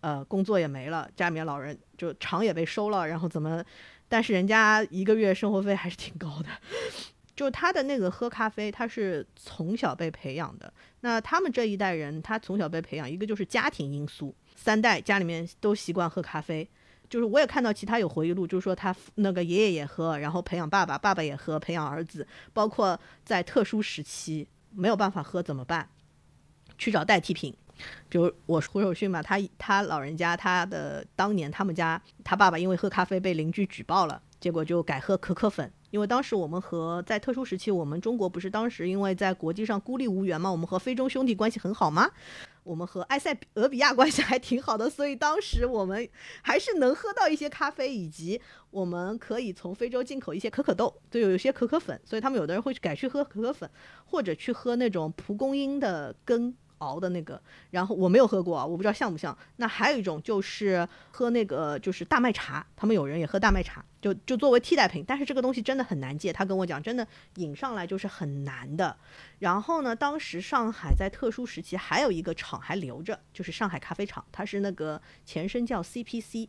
[0.00, 3.64] 呃，工作也没了，家里面老人就厂也被收了，然后怎么？
[4.08, 6.48] 但是人家一个月生活费还是挺高的。
[7.34, 10.72] 就他的那个喝咖啡，他是从小被培养的。
[11.00, 16.66] 那他们这一代人，他从小被培养，一个就是家庭因素，三代家里面都习惯喝咖啡。
[17.10, 22.26] 就是我也看到其他有回忆录，就是说他那个爷爷也喝，然后培养爸爸，爸爸也喝，培养儿子。
[22.54, 25.86] 包括在特殊时期没有办法喝怎么办？
[26.78, 27.54] 去找代替品，
[28.08, 35.70] 比如我胡守训嘛，他他老人家他的当年他们家他爸爸因为喝咖啡被邻居举报了，结果就改喝可可粉。
[35.92, 42.10] 因为当时我们和在特殊时期，我们中国不是当时因为在国际上孤立无援嘛，我们和非洲兄弟关系很好吗？
[42.64, 46.06] 我们和埃塞俄比亚关系还挺好的，所以当时我们
[46.42, 48.38] 还是能喝到一些咖啡，以及
[48.70, 53.70] 我们可以从非洲进口一些可可豆，就有一些可可粉，所以他们有的人会改去喝可可粉，
[54.04, 56.54] 或者去喝那种蒲公英的根。
[56.78, 59.36] 熬的那个，然后我没有喝过，我不知道像不像。
[59.56, 65.04] 那还有一种就是喝那个就是大麦茶，他们有人也喝大麦茶，就就作为替代品。
[65.06, 67.06] 但是这个东西真的很难戒，他跟我讲，真的
[67.36, 68.96] 引上来就是很难的。
[69.38, 76.48] 然后呢，当时上海在特殊时期还有一个厂还留着，就是上海咖啡厂，它是那个前身叫 CPC。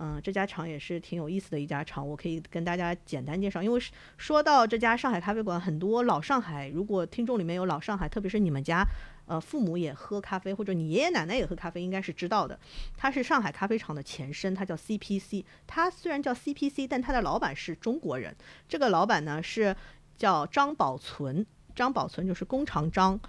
[0.00, 3.60] 嗯，这家厂也是挺有意思的一家厂，我可以跟大家简单介绍。
[3.60, 3.82] 因为
[4.16, 8.86] 说到这家上海咖啡馆，很多老上海，如果听众里面有老上海，特别是你们家，
[9.28, 12.58] 呃，父母也喝咖啡，或者你爷爷奶奶也喝咖啡，应该是知道的。
[12.96, 15.44] 它是上海咖啡厂的前身，它叫 CPC。
[15.66, 18.34] 它虽然叫 CPC，但它的老板是中国人。
[18.68, 19.76] 这个老板呢是
[20.16, 23.20] 叫张宝存，张宝存就是工厂张，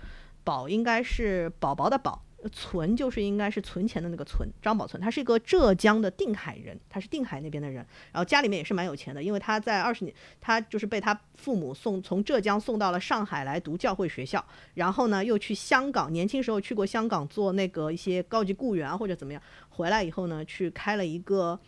[0.44, 2.24] 宝应该是宝宝的宝。
[2.52, 14.44] 存就是应该是存钱的那个存，张宝存，他是一个浙江的定海人，他是定海那边的人，然后家里面也是蛮有钱的，因为他在二十年，他就是被他父母送从浙江送到了上海来读教会学校，
[14.76, 21.60] 然后呢又去香港，年轻时候去过香港做那个一些高级雇员或者怎么样，回来以后呢去开了一个，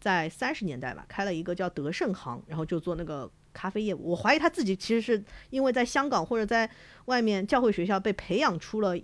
[0.00, 4.10] 在三十年代吧，开了一个叫德胜行，然后就做那个咖啡业务。
[4.10, 6.68] 我怀疑他自己其实是因为在香港或者在
[7.04, 8.98] 外面教会学校被培养出了。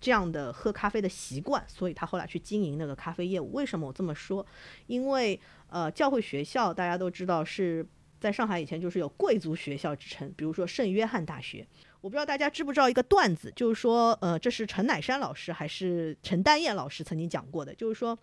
[0.00, 3.52] 这样的喝咖啡的习惯，所以他后来去经营那个咖啡业务。
[3.52, 4.44] 为什么我这么说？
[4.86, 5.38] 因为
[5.68, 7.84] 呃，教会学校大家都知道是
[8.20, 11.66] 在上海以前就是有贵族学校之称，比如说圣约翰大学。
[12.00, 18.16] 我不知道大家知不知道一个段子，就是说呃，这是陈乃山老师还是陈丹燕老师曾经讲过的，就是说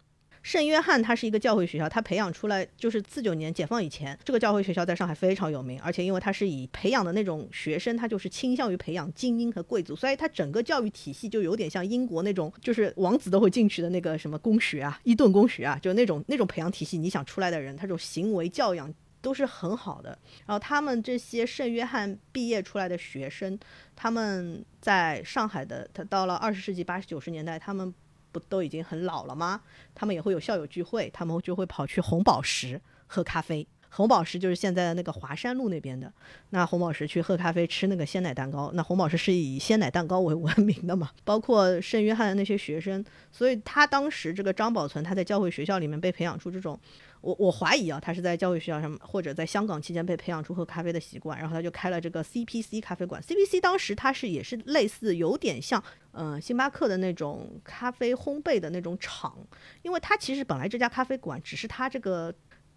[0.43, 20.09] 圣约翰它是一个教会学校，它培养出来就是四九年解放以前，这个教会学校在上海非常有名，而且因为它是以培养的那种学生，它就是倾向于培养精英和贵族，所以它整个教育体系就有点像英国那种，就是王子都会进去的那个什么公学啊，伊顿公学啊，就那种那种培养体系，你想出来的人，他这种行为教养都是很好的。
[20.45, 23.57] 然后他们这些圣约翰毕业出来的学生，
[23.95, 27.93] 他们在上海的，他到了二十世纪八十九十年代，他们
[28.33, 29.61] 不都已经很老了吗？
[29.95, 33.65] 他们也会有校友聚会，他们就会跑去红宝石喝咖啡。
[33.95, 36.11] 红宝石就是现在的那个华山路那边的。
[36.49, 38.71] 那红宝石去喝咖啡，吃那个鲜奶蛋糕。
[38.73, 41.11] 那红宝石是以鲜奶蛋糕为 闻名的嘛？
[41.23, 46.79] 包括圣约翰的那些学生，所以他当时这个张宝存他在教会学校里面被培养出这种，
[47.21, 53.21] 我我怀疑啊，他是在教会学校上或者在香港期间被培养出喝咖啡的习惯，然后他就开了这个 CPC 咖啡馆。
[53.21, 55.81] CPC 当时它是也是类似有点像
[56.13, 59.37] 嗯星巴克的那种咖啡烘焙的那种厂，
[59.83, 62.33] 因为它其实本来这家咖啡馆只是它这个。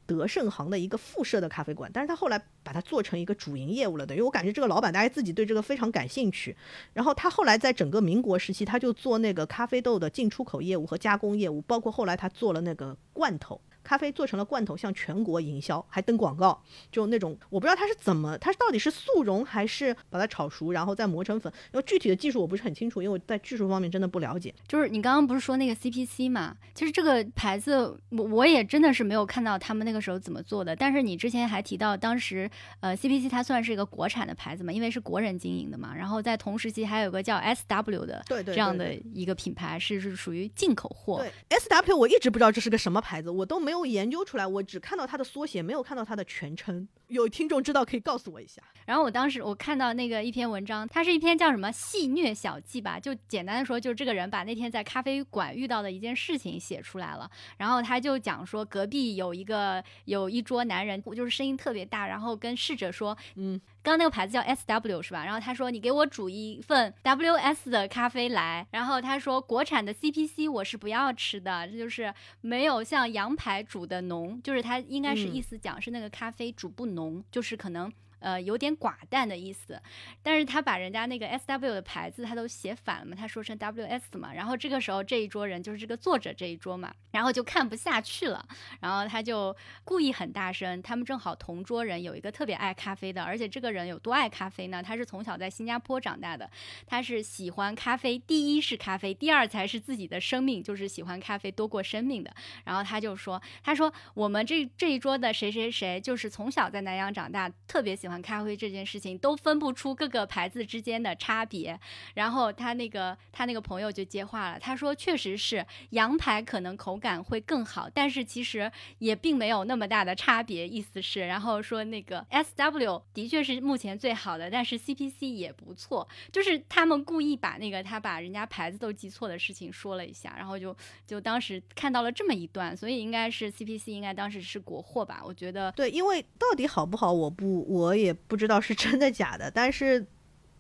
[0.07, 4.07] 德胜行的一个附设的咖啡馆，但是他后来把它做成一个主营业务了。
[4.07, 6.57] 等于我感觉这个老板大家自己对这个非常感兴趣。
[6.93, 13.61] 然后他后来在整个民国时期，他就做那个咖啡豆的进出口业务和加工业务，包括后来他做了那个罐头。
[13.87, 16.61] 咖啡做成了罐头，向全国营销，还登广告，
[16.91, 21.53] 就那种我不知道它是怎么，它到底是速溶还是把它炒熟，然后再磨成粉。
[21.71, 24.53] 然后具体的技术我不是很清楚，因为我在技术方面真的不了解。
[24.67, 26.57] 就是你刚刚不是说那个 CPC 嘛？
[26.75, 30.75] 其实这个牌子我我也真的是没有看到他们那个时候怎么做的。
[30.75, 35.95] 但是你之前还提到，当时呃 CPC 它算是一个国产的牌子嘛，因为是国人经营的嘛。
[35.95, 41.19] 然后在同时期还有个叫 SW 的对对这样的一个品牌，是是属于进口货。
[41.19, 41.31] 对
[41.61, 43.76] SW 我一直不知道这是个什么牌子，我都没有。
[43.79, 46.87] 有研究出来，我只看到它的缩写，没有看到它的全称。
[47.09, 48.61] 有听众知道可以告诉我一下。
[48.85, 57.31] 然后我当时我看到那个一篇文章，它是一篇叫什么“戏虐小记”吧，就简单的说，就是这个人把那天在咖啡馆遇到的一件事情写出来了。
[57.59, 65.25] 然后他就讲说，隔壁有一个有一桌男人，就是声音特别大，然后跟侍者说，嗯，刚刚那个牌子叫 S W 是吧？
[65.25, 68.67] 然后他说，你给我煮一份 W S 的咖啡来。
[68.73, 77.93] 然后他说，国产的 C P C 我是不要吃的，这就是没有像羊排煮的浓，就是他应该是意思讲是那个咖啡煮不浓，就是可能。
[78.27, 79.81] 呃，有点寡淡的意思，
[80.21, 88.45] 但是他把人家那个 S W 的牌子他都写反了嘛，他说成 W S 嘛，然后这个时候这一桌人就是这个作者这一桌嘛，然后就看不下去了，
[88.81, 89.55] 然后他就
[89.85, 94.83] 故意很大声，他们正好同桌人有一个特别爱咖啡的，而且这个人有多爱咖啡呢？
[94.83, 96.51] 他是从小在新加坡长大的，
[96.85, 102.35] 他是喜欢咖啡，第一是咖啡，第二才是自己的生命，就是喜欢咖啡多过生命的。
[102.65, 108.09] 然后他就说，他说我们这这一桌的谁谁谁，就是从小在南洋长大，特别喜。
[108.09, 111.79] 欢欢咖啡这件事情都分不出各个牌子之间的差别，
[112.15, 130.75] 然后他那个他那个朋友就接话了，他说确实是羊排可能口感会更好，但是其实也并没有那么大的差别，意思是，然后说那个 S W 的确是目前最好的，但是 C P C 也不错，就是他们故意把那个他把人家牌子都记错的事情说了一下，然后就
[131.07, 135.71] 就当时看到了这么一段，所以应该是 C P C 应该当时是国货吧，我觉得。
[135.73, 137.96] 对，因为到底好不好，我不我。
[137.97, 140.07] 也不知道是真的假的，但是，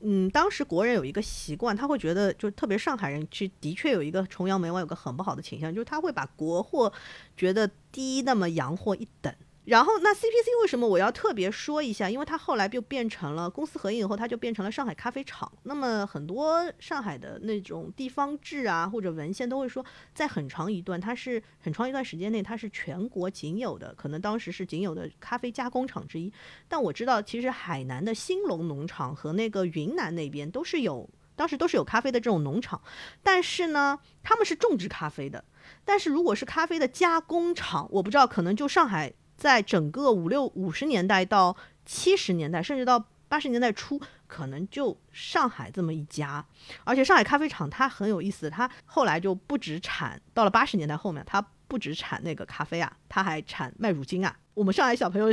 [0.00, 6.92] 嗯，当时国人有一个习惯，他会觉得，就特别上海人，其实的确有一个崇洋媚外，有个很不好的倾向，就是他会把国货
[7.36, 9.34] 觉得低那么洋货一等。
[9.66, 12.08] 然后那 CPC 为什么我要特别说一下？
[12.08, 15.50] 因为它后来就变成了公司合营以后，它就变成了上海咖啡厂。
[15.64, 26.32] 那么很多上海的那种地方志啊或者文献都会说，在很长一段，它是很长一段时间内，它是全国仅有的，可能当时是仅有的咖啡加工厂之一。
[26.68, 32.80] 但我知道，其实海南的兴隆农场和那个云南那边都是有，当时都是有咖啡的这种农场，
[33.20, 35.44] 但是呢，他们是种植咖啡的。
[35.84, 39.12] 但是如果是咖啡的加工厂，我不知道，可能就上海。
[39.36, 46.44] 在整个五六五十年代到七十年代，甚至到八十年代初，可能就上海这么一家。
[46.84, 54.36] 而且上海咖啡厂它很有意思，它后来就不止产，到了八十年代后面，它不止产那个咖啡啊，它还产麦乳精啊。
[54.54, 55.26] 我们上海小朋友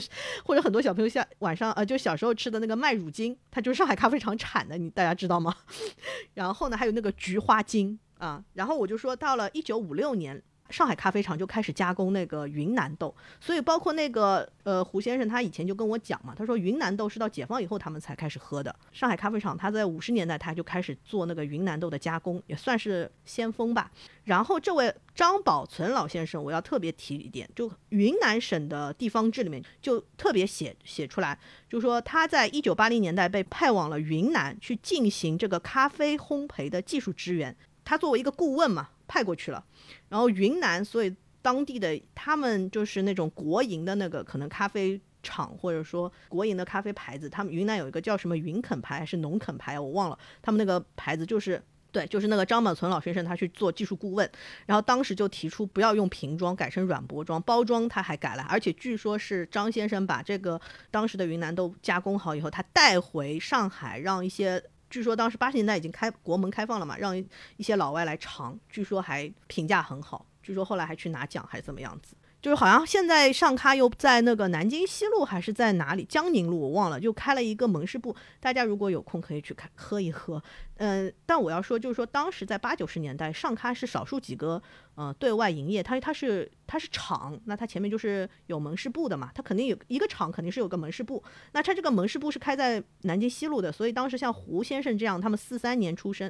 [0.44, 5.56] 或者很多小朋友下晚上呃，就小时候吃的那个麦乳精，它就是上海咖啡厂产的，你大家知道吗？
[6.34, 8.44] 然后呢，还有那个菊花精啊。
[8.54, 10.44] 然后我就说，到了一九五六年。
[10.74, 18.76] 上海咖啡厂就开始加工那个云南豆，所以包括那个呃胡先生，他以前就跟我讲嘛，他说云南豆是到解放以后他们才开始喝的。
[18.92, 23.92] 上海咖啡厂他在五十年代他就开始做那个云南豆的加工，也算是先锋吧。
[24.24, 31.38] 然后这位张宝存老先生，我要特别提一点，就云南省的地方志里面就特别写写出来，
[31.70, 37.56] 就说他在一九八零年代被派往了云南去进行这个咖啡烘焙的技术支援，
[37.86, 38.90] 他作为一个顾问嘛。
[39.08, 39.64] 派过去了，
[40.10, 51.62] 然后云南，所以当地的他们就是那种国营的那个可能咖啡厂，或者说国营的咖啡牌子，他们云南有一个叫什么云肯牌还是农肯牌，我忘了，他们那个牌子就是。
[51.94, 54.28] 对，就是那个张宝存老先生，他去做技术顾问，
[54.66, 64.60] 然后当时就提出不要用瓶装，改成软薄装，包装他还改了，而且据说是张先生把这个当时的云南豆加工好以后，他带回上海，让一些
[64.94, 67.18] 据说当时八十年代已经开国门开放了嘛，让
[67.58, 72.16] 一些老外来尝，据说还评价很好，据说后来还去拿奖还是怎么样子。
[72.44, 80.44] 就是好像现在上咖又在那个南京西路还是在哪里江宁路我忘了，就开了一个门市部，大家如果有空可以去看喝一喝。
[80.76, 84.62] 嗯，但我要说就是说当时在八九十年代上咖是少数几个
[84.96, 91.24] 呃对外营业，它它是它是厂，那它前面就是有门市部的嘛，它肯定有一个厂肯定是有个门市部，
[91.54, 96.30] 那它这个门市部是开在南京西路的，所以当时像胡先生这样，他们四三年出生。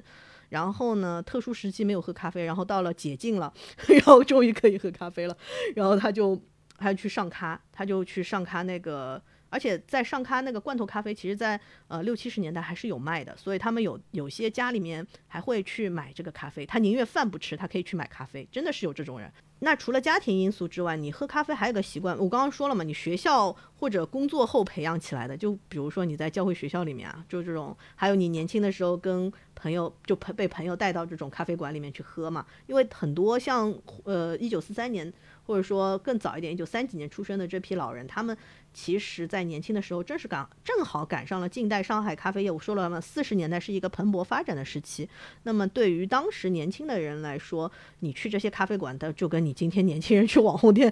[0.49, 3.53] 然后呢，特殊时期没有喝咖啡，然后到了解禁了，
[3.87, 5.37] 然后终于可以喝咖啡了，
[5.75, 6.39] 然后他就
[6.77, 9.21] 他去上咖，他就去上咖那个。
[9.53, 19.31] 而且在上咖那个罐头咖啡，其实，在呃六七十年代还是有卖的，所以他们有有些家里面还会去买这个咖啡，他宁愿饭不吃，他可以去买咖啡，真的是有这种人。
[19.59, 33.73] 那除了家庭因素之外，你喝咖啡还有个习惯，我刚刚说了嘛，你学校或者工作后培养起来的，就比如说你在教会学校里面啊，就这种，还有你年轻的时候跟朋友就被被朋友带到这种咖啡馆里面去喝嘛，因为很多像
[34.03, 35.13] 呃一九四三年
[35.45, 38.35] 或者说更早一点一九三几年出生的这批老人，他们。
[38.73, 42.49] 其实，在年轻的时候，正是赶正好赶上了近代上海咖啡业。
[42.49, 45.07] 我说了嘛，四十年代是一个蓬勃发展的时期。
[45.43, 50.91] 那么，对于当时年轻的人来说，你去这些咖啡馆的，就跟你今天年轻人去网红店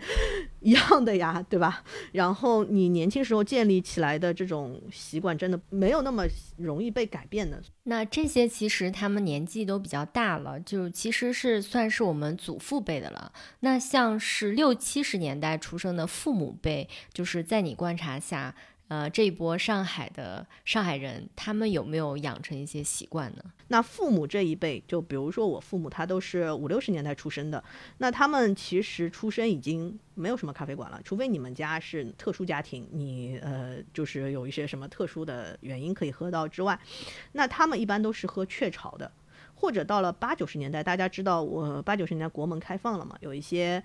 [0.59, 1.83] 一样的呀，对吧？
[2.11, 6.23] 然后，你年轻时候建立起来的这种习惯，真的没有那么
[6.57, 7.59] 容易被改变的。
[7.85, 13.31] 那这些其实他们年纪都比较大了，就其实是算是我们祖父辈的了。
[13.61, 17.70] 那像是六七十年代出生的父母辈，就是在你。
[17.71, 18.53] 你观察下，
[18.89, 23.45] 呃，这一波上海的上海人，他们有没有养成一些习惯呢？
[23.69, 27.63] 那父母这一辈，就比如说我父母，他都是五六十年代出生的，
[27.99, 36.77] 那他们其实出生已经没有什么咖啡馆了，除非你们家是特殊家庭，你呃，就是有一些什么特殊的原因可以喝到之外，
[37.31, 39.09] 那他们一般都是喝雀巢的，
[39.55, 43.81] 或者到了八九十年代，大家知道我八九十年代国门开放了嘛，有一些。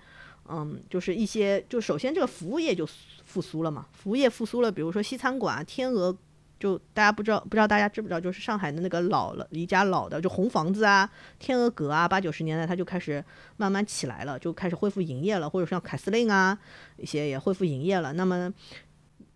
[0.49, 2.87] 嗯，就是一些，就首先这个服务业就
[3.25, 6.15] 复苏了嘛，服务业复苏了，比如说西餐馆，天鹅，
[6.59, 13.23] 就大家不知道，不知道大家知不知道，就是上海的那个老了一家老的，就红房子啊，天鹅阁啊，八九十年代它就开始
[13.57, 16.57] 慢慢起来了，就开始恢复营业了，或者像凯司令啊，
[16.97, 18.13] 一些也恢复营业了。
[18.13, 18.51] 那么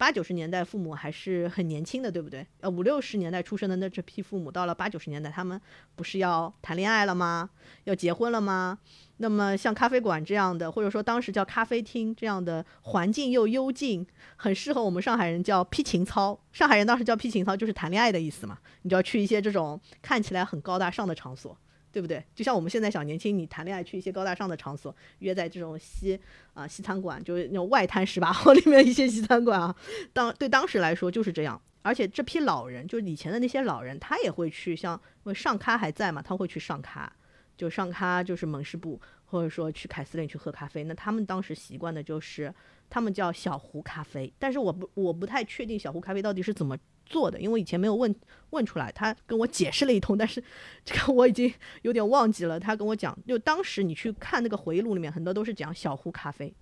[0.02, 2.44] 八九十年代父母还是很年轻的，对不对？
[2.62, 5.62] 呃，五六十年代出生的那这批父母，到了八九十年代，他们
[5.96, 7.52] 不是要谈恋爱了吗？
[7.84, 8.80] 要结婚了吗？
[9.18, 14.04] 那么像咖啡馆这样的，或者说当时叫咖啡厅这样的环境又幽静，
[14.38, 16.36] 很适合我们上海人叫批情操。
[16.52, 18.58] 上海人当时叫批情操，就是谈恋爱的意思嘛。
[18.82, 21.56] 你就要去一些这种看起来很高大上的场所，
[21.92, 22.24] 对不对？
[22.34, 26.20] 就像我们现在小年轻，你谈恋爱去一些高大上的场所，约在这种西
[26.54, 29.76] 啊西餐馆，就是那种外滩十八号 里面一些西餐馆啊。
[30.14, 31.62] 当对当时来说就是这样。
[31.84, 37.12] 而且这批老人，就是以前的那些老人，他也会去像因为上咖还在嘛，他会去上咖。
[37.58, 40.84] 就上咖就是门市部，或者说去凯司令去喝咖啡。
[40.84, 42.52] 那他们当时习惯的就是，
[42.90, 44.32] 他们叫小壶咖啡。
[44.40, 48.14] 但是我不我不太确定小壶咖啡到底是怎么做的，因为以前没有问
[48.52, 48.92] 问出来。
[48.92, 50.44] 他跟我解释了一通，但是
[50.84, 52.60] 这个我已经有点忘记了。
[52.60, 56.54] 他跟我讲，就当时你去看那个回忆录里面，很多都是讲小壶咖啡。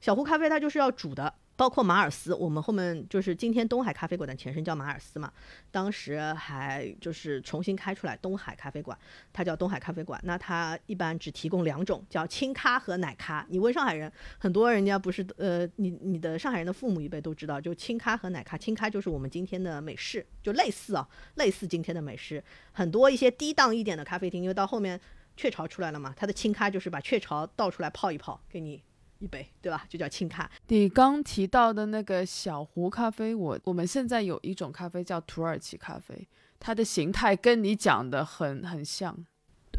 [0.00, 1.34] 小壶咖啡它就是要煮的。
[1.60, 5.30] 包括马尔斯，我们后面就是今天东海咖啡馆的前身叫马尔斯嘛，
[5.70, 8.98] 当时还就是重新开出来东海咖啡馆，
[9.30, 10.18] 它叫东海咖啡馆。
[10.24, 13.44] 那它一般只提供两种，叫清咖和奶咖。
[13.50, 18.56] 你问上海人，很多人家不是呃，你你的上海人的父母一辈都知道，就清咖和奶咖。
[18.56, 22.42] 清咖就是我们今天的美式，就类似啊，类似今天的美式。
[22.72, 24.98] 很多一些低档一点的咖啡厅，因为到后面
[25.36, 28.82] 雀巢出来了嘛，它的清咖就是把雀巢倒出来泡一泡给你。
[29.20, 29.86] 一杯，对吧？
[29.88, 30.50] 就叫轻咖。
[30.68, 36.26] 你刚提到的那个小壶咖啡，我我们现在有一种咖啡叫土耳其咖啡，
[36.58, 39.16] 它的形态跟你讲的很很像。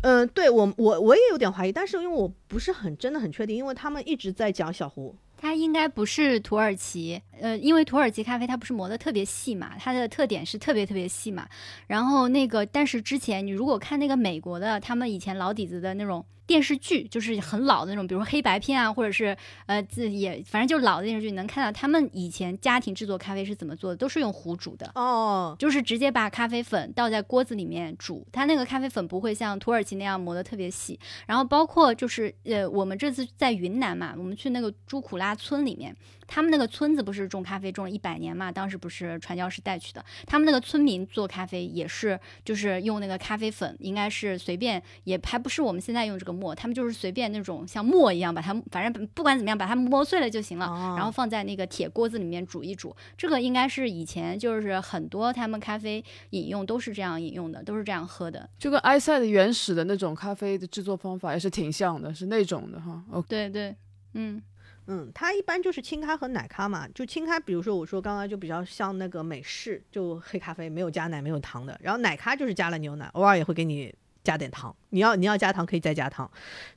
[0.04, 5.16] 嗯，对我我我也有点怀疑，但是因为我不是很真的很确定，因为他们一直在讲小壶。
[5.38, 11.48] 它应该不是土耳其，呃，因为土耳其咖啡它不是磨的特别细嘛，它的特点是特别特别细嘛。
[11.88, 16.26] 然后那个，但是之前你如果看那个美国的，他们以前老底子的那种。
[16.48, 19.38] 电视剧就是很老的那种，比如说黑白片啊，或者是
[19.68, 31.00] 呃，这也反正就是老的电视剧，你能看到他们以前家庭制作咖啡是怎么做的，都是用壶煮的哦，就是直接把咖啡粉倒在锅子里面煮，它那个咖啡粉不会像土耳其那样磨的特别细。
[31.26, 35.96] 然后包括就是呃，我们这次在云南嘛，我们去那个朱苦拉村里面。
[36.34, 38.50] 他们那个村子不是种咖啡种了一百年嘛？
[38.50, 40.04] 当时不是传教士带去的。
[40.26, 52.96] 他们那个村民做咖啡也是，就是用那个咖啡粉，应该是随便，也还不是我们现在用这个磨，他们就是随便那种像磨一样，把它反正不管怎么样，把它磨碎了就行了，然后放在那个铁锅子里面煮一煮。
[53.18, 58.50] 这个应该是以前就是很多他们咖啡饮用都是这样饮用的，都是这样喝的。
[58.58, 63.04] 就跟埃塞的原始的那种咖啡的制作方法也是挺像的，是那种的哈。
[63.12, 63.76] 哦，对对，
[64.14, 64.42] 嗯。
[64.88, 66.88] 嗯，它一般就是轻咖和奶咖嘛。
[66.90, 71.80] 就轻咖，比如说我说刚刚就比较像那个美式，就黑咖啡没有加奶没有糖的。
[71.82, 74.76] 然后奶咖就是加了牛奶，偶尔也会给你加点糖。
[74.90, 76.30] 你要你要加糖可以再加糖。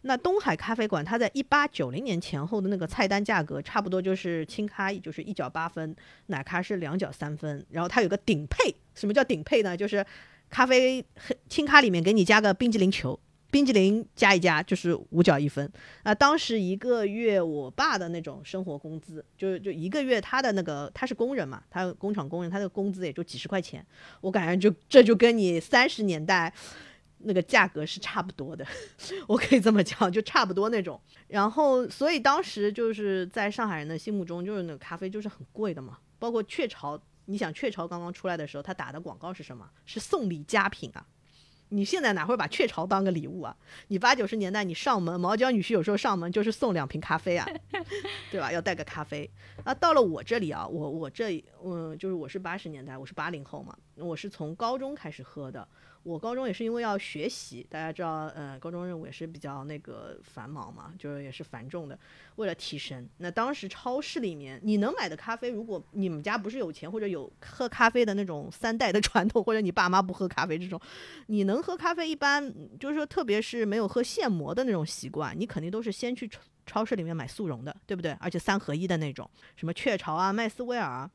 [0.03, 5.97] 那东海咖啡馆它在一八九零年前后的那个菜单价格差不多就是轻咖就是一角八分，
[6.27, 7.65] 奶咖是两角三分。
[7.71, 9.77] 然后它有个顶配，什么叫顶配呢？
[9.77, 10.05] 就是
[10.51, 13.19] 咖啡黑轻咖里面给你加个冰激凌球。
[13.55, 16.13] 冰激凌加一加就是五角一分啊！
[16.13, 23.87] 当时一个月我爸的那种生活工资，就就一个月他的那个他是工人嘛，他工厂工人，他的工资也就几十块钱。
[24.21, 26.53] 我感觉就这就跟你三十年代
[27.19, 28.67] 那个价格是差不多的，
[29.29, 31.01] 我可以这么讲，就差不多那种。
[31.29, 35.99] 然后所以当时就是在上海人的心目中，就是那个咖啡就是很贵的嘛。
[36.19, 39.71] 包括雀巢，你想雀巢刚刚出来的时候，他打的广告是什么？
[39.87, 41.07] 是送礼佳品啊。
[41.75, 43.57] 你现在哪会把雀巢当个礼物啊？
[43.89, 47.47] 你八九十年代你上门，毛娇女婿有时候上门就是送两瓶咖啡啊，
[48.31, 48.53] 对吧？
[48.53, 49.29] 要带个咖啡。
[49.65, 55.67] 啊，到了我这里啊，我我这嗯，就是我是八十年代，我是八零后嘛，我是从高中开始喝的。
[56.05, 61.99] 我高中也是因为要学习，大家知道，呃，高中任务也是比较那个繁忙嘛，就是也是繁重的。
[62.37, 70.79] 为了提升，那当时超市里面你能买的咖啡，如果你们家不是有钱或者有喝咖啡的那种三代的 传统，或者你爸妈不喝咖啡这种，
[71.29, 78.13] 你能喝咖啡，一般就是说，特别是没有喝现磨的那种习惯，你肯定都是先去超超市里面买速溶的，对不对？
[78.21, 81.11] 而且三合一的那种，什么雀巢啊、麦斯威尔啊。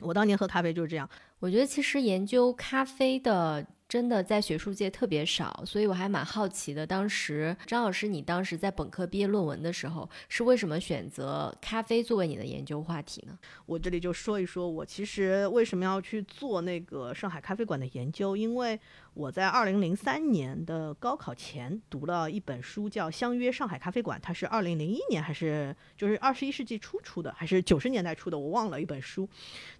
[0.00, 1.06] 我当年喝咖啡就是这样。
[1.38, 3.66] 我觉得其实研究咖啡的。
[3.88, 6.86] 真的在学术界特别少，所以我还蛮好奇的。
[6.86, 13.38] 当时张老师，你当时在本科毕业论文的时候，是为什么选择咖啡作为你的研究话题呢？
[13.66, 18.78] 我这里就说一说，我其实为什么要去做那个上海咖啡馆的研究，因为。
[19.16, 28.78] 我在二零零三年的高考前读了一本书，叫《相约上海咖啡馆》，它是二零零一年还是就是二十一世纪初出的，还是九十年代出的，我忘了。
[28.78, 29.26] 一本书，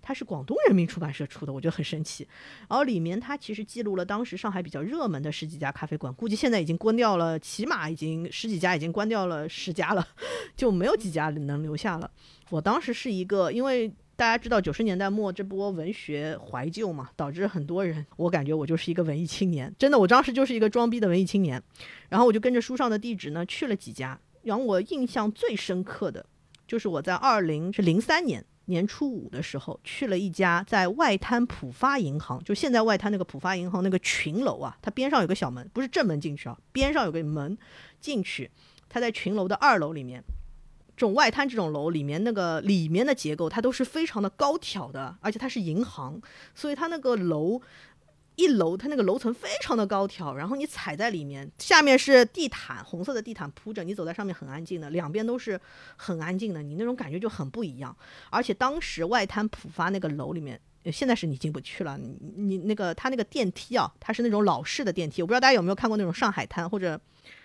[0.01, 2.26] 它是广东人民出版社出的，我觉得很神奇。
[2.66, 10.09] 然后里面它其实记录了当时上海比较热门的十几家咖啡馆，估计现在已经关掉了，起码已经十几家已经关掉了十家了，
[10.57, 12.11] 就没有几家能留下了。
[12.49, 13.93] 我当时是一个因为。
[14.17, 21.62] 大家知道九十年代末这波文学怀旧嘛，导致很多人，我感觉我就是一个文艺青年，真的，我当时就是一个装逼的文艺青年。
[22.09, 26.25] 然后我就跟着书上的地址呢去了几家，让我印象最深刻的，
[26.67, 37.59] 就是我在二零是零三年年初五的时候去了一家在外滩浦发银行，就现在外滩那个浦发银行那个群楼啊，它边上有个小门，不是正门进去啊，边上有个门
[38.01, 38.51] 进去，
[38.89, 40.25] 它在群楼的二楼里面。
[40.97, 46.18] 这种外滩这种楼里面那个里面的结构，它都是非常的高挑的，而且它是银行，
[46.55, 47.61] 所以它那个楼
[48.36, 55.61] 一楼它那个楼层非常的高挑，然后你踩在里面，下面是地毯，红色的地毯铺着，你走在上面很安静的，两边都是
[55.97, 57.94] 很安静的，你那种感觉就很不一样。
[58.30, 60.59] 而且当时外滩浦发那个楼里面，
[60.90, 66.99] 现在是你进不去了，你你那个它那个电梯啊，它是那种老式的电梯，我不知道大家有没有看过那种上海滩或者。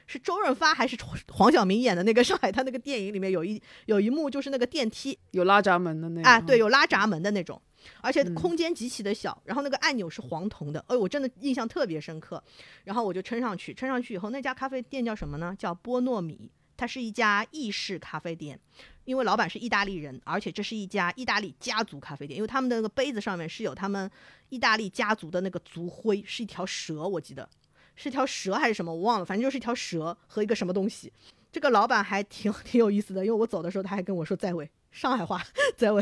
[0.07, 0.97] 是周润发还是
[1.31, 7.61] 黄晓明演的那个上海滩那个电影里面有一有一幕就是那个电梯有拉闸门的那啊对有拉闸门的那种，
[8.01, 12.43] 而且空间极其的小，然后那个按钮是黄铜的，哎我真的印象特别深刻，
[12.83, 15.55] 然后我就撑上去，撑上去以后那家咖啡店叫什么呢？
[15.57, 18.59] 叫波诺米，它是一家意式咖啡店，
[19.05, 24.09] 因为老板是意大利人，而且这是一家意大利家族咖啡店，因为他们的那个杯子上面是有他们
[24.49, 27.47] 意大利家族的那个族徽，是一条蛇，我记得。
[27.95, 28.93] 是条蛇还是什么？
[28.93, 31.11] 我忘了，反正就是一条蛇和一个什么东西。
[31.51, 35.43] 这个老板还挺 挺有意思的，因为我走的时候他还跟我说再会，上海话
[35.75, 36.01] 再会，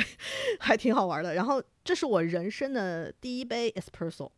[0.59, 1.33] 还挺好玩的。
[1.33, 4.29] 然后这是我人生的第一杯 espresso，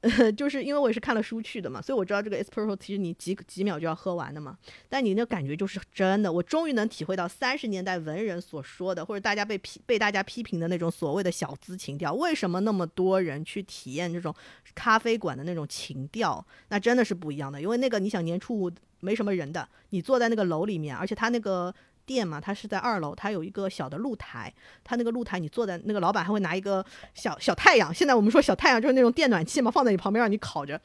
[0.36, 4.56] 就是因为我也是看了书去的嘛，所以我知道这个 espresso 其实你几几秒就要喝完的嘛。
[4.88, 12.14] 但你那感觉就是真的，我终于能体会到三十年代文人所说的，或者大家被批被大家批评的那种所谓的小资情调。
[12.14, 14.32] 为什么那么多人去体验这种
[14.74, 16.46] 咖啡馆的那种情调？
[16.68, 17.60] 那真的是不一样的。
[17.60, 18.70] 因为那个你想年初五
[19.00, 21.74] 没什么人的，你坐在那个楼里面，而且他那个。
[22.08, 24.50] 店嘛，它是在二楼，它有一个小的露台，
[24.82, 26.82] 它那个露台你坐在那个老板还会拿一个
[27.12, 30.80] 小小太阳，现在我们说小太阳就是那种电暖气嘛，放在你旁边让你烤着，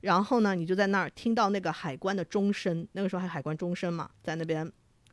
[0.00, 4.72] 然后呢，你就在那儿听到那个海关的钟声，那个时候还海关钟声嘛，在那边。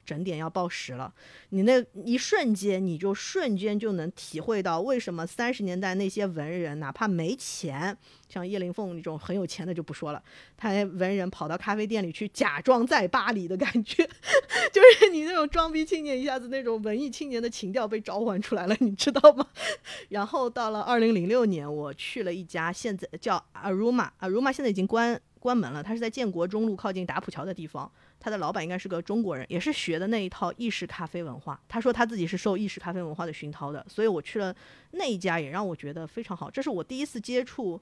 [0.09, 1.13] 整点要报时了，
[1.49, 7.95] 你那一瞬间，你就瞬间就能体会到为什么三十年代那些文人哪怕没钱，
[8.27, 10.23] 像叶灵凤那种很有钱的就不说了，
[10.57, 14.03] 他文人跑到咖啡店里去假装在巴黎的感觉，
[14.73, 19.45] 就是你那种装逼青年一下子那种文艺青年的情调被召唤出来了，你知道吗？
[20.09, 27.91] 然后到了二零零六年，我去了一家现在叫 Aroma，Aroma 现在已经关关门了，它是在建国中路靠近打浦桥的地方。
[28.19, 31.59] 他的老板应该是个中国人，也是学的那一套意式咖啡文化。
[31.67, 34.53] 他说他自己是受意式咖啡文化的熏陶的，所以我去了
[34.91, 36.51] 那一家，也让我觉得非常好。
[36.51, 37.81] 这是我第一次接触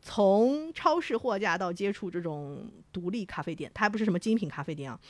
[0.00, 5.00] 从超市货架到接触这种独立咖啡店，它还不是什么精品咖啡店啊。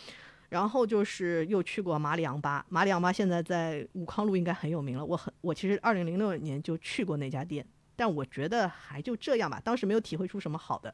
[0.51, 5.05] 然后就是又去过马里昂巴，马里昂巴现在在武康路应该很有名了。
[5.05, 7.65] 我很我其实二零零六年就去过那家店，
[7.95, 10.93] 但我觉得还就这样吧，当时没有体会出什么好的。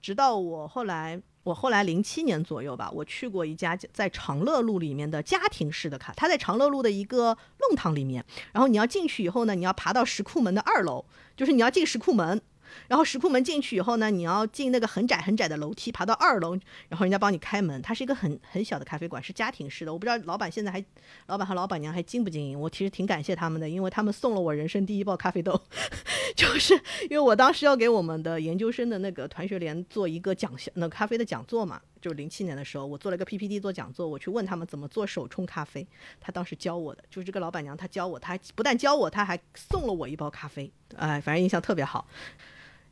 [0.00, 8.24] 直到我后来，我后来零七年左右吧，我去过一家在长乐路里面的家庭式的卡，它在长乐路的一个弄堂里面。
[8.52, 11.04] 然后你要进去以后呢，你要爬到石库门的二楼，
[11.36, 12.42] 就是你要进石库门。
[12.88, 16.54] 然后石库门进去以后呢，你要进那个很窄很窄的楼梯，爬到二楼，
[16.88, 17.80] 然后人家帮你开门。
[17.82, 19.92] 它是一个很很小的咖啡馆，是家庭式的。
[19.92, 20.84] 我不知道老板现在还，
[21.26, 22.58] 老板和老板娘还经不经营。
[22.58, 25.60] 我其实挺感谢他们的，因为他们送了我人生第一包咖啡豆，
[26.36, 26.74] 就是
[27.04, 35.86] 因为我当时要给我们的研究生的那个团学联做一个讲那咖啡的讲座嘛，就是零七年的时候，我做了一个 PPT 做讲座，我去问他们怎么做手冲咖啡，
[36.20, 42.06] 他当时教我的，就是这个老板娘她教我，她不但教我，她还送了我一包咖啡，哎，反正印象特别好。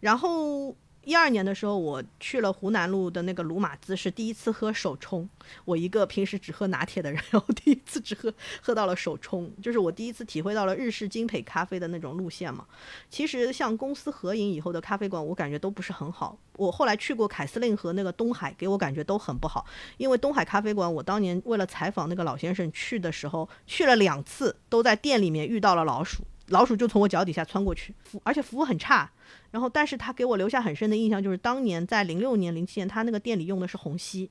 [0.02, 5.28] 然后一二年的时候，我去了湖南路的那个鲁马兹，是第一次喝手冲。
[5.64, 12.66] 我一个平时只喝拿铁的人，然后第一次只喝喝到了手冲， 就是我第一次体会到了日式精品咖啡的那种路线嘛。
[13.08, 16.36] 其实像公司合营以后的咖啡馆，我感觉都不是很好。
[16.56, 19.64] 我后来去过凯司令和那个东海，给我感觉都很不好。
[19.98, 26.24] 因为东海咖啡馆，我当年为了采访那个老先生去的时候，去了两次，都在店里面遇到了老鼠。
[26.52, 29.10] 老鼠就从我脚底下窜过去，服而且服务很差。
[29.50, 34.30] 然后，但是他给我留下很深的印象，就是当年在零六年、零七年，他那个店里用的是虹吸，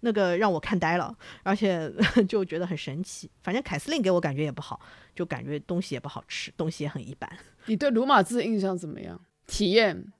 [0.00, 1.92] 那个让我看呆了，而且
[2.28, 3.30] 就觉得很神奇。
[3.42, 4.80] 反正凯司令给我感觉也不好，
[5.14, 7.30] 就感觉东西也不好吃，东西也很一般。
[7.66, 9.20] 你对鲁马兹印象怎么样？
[9.46, 10.12] 体验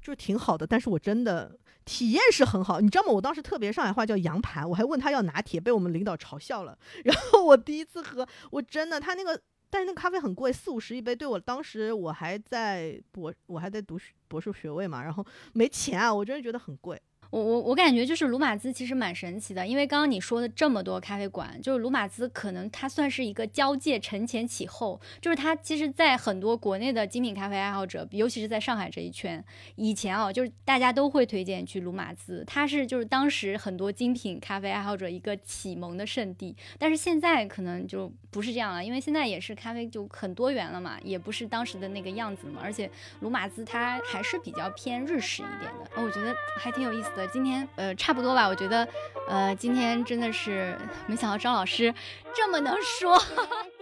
[0.00, 3.12] 就是挺好的，但是我真的体验是很好，你知道吗？
[3.12, 6.78] 我当时特别上海话叫羊盘，我还问他要拿铁，被我们领导嘲笑了。
[7.04, 9.40] 然后我第一次喝，我真的他那个。
[9.68, 13.98] 但是那咖啡很贵，四五十一杯，对我当时我还在博，我还在读
[14.28, 17.00] 博士学位嘛，然后没钱啊，我真的觉得很贵。
[17.30, 29.44] 我我我感觉就是鲁马兹其实蛮神奇的，因为刚刚你说的这么多咖啡馆，就是鲁马兹可能它算是一个交界承前启后，就是它其实，在很多国内的精品咖啡爱好者，尤其是在上海这一圈，
[29.74, 36.56] 以前啊，就是大家都会推荐去鲁马兹，它是就是当时很多精品咖啡爱好者一个启蒙的圣地。
[36.78, 42.90] 但是现在可能就不是这样了，因为现在也是咖啡就很多元了嘛，也不是当时的那个样子嘛，而且
[43.20, 47.26] 鲁马兹它还是比较偏日式一点的，哦我觉得还挺有意思的。
[47.28, 48.86] 今天呃差不多吧，我觉得，
[49.28, 51.92] 呃今天真的是没想到张老师
[52.34, 53.20] 这么能说，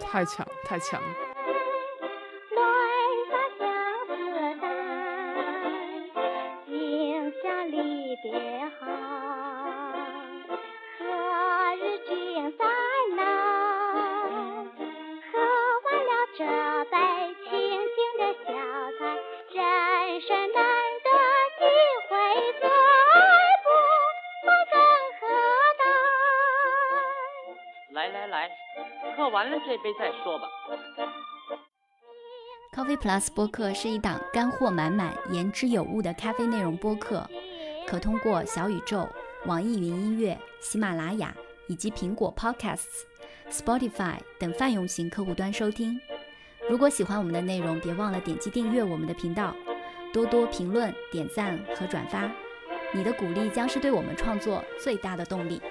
[0.01, 1.01] 太 强太强。
[28.05, 28.51] 来来来，
[29.17, 30.47] 喝完了这杯再说吧。
[32.75, 37.27] Coffee Plus 播客是一档干货满满、言之有物的咖啡内容播客，
[37.87, 39.09] 可通过小宇宙、
[39.47, 41.35] 网易云音乐、喜马拉雅
[41.67, 43.05] 以及苹果 Podcasts、
[43.49, 45.99] Spotify 等泛用型客户端收听。
[46.69, 49.55] 如果喜欢我们的内容，别忘了点击订阅我们的频道，
[50.13, 52.31] 多多评论、点赞和转发。
[52.93, 55.63] 你的鼓励将是对我们创作最大的动力。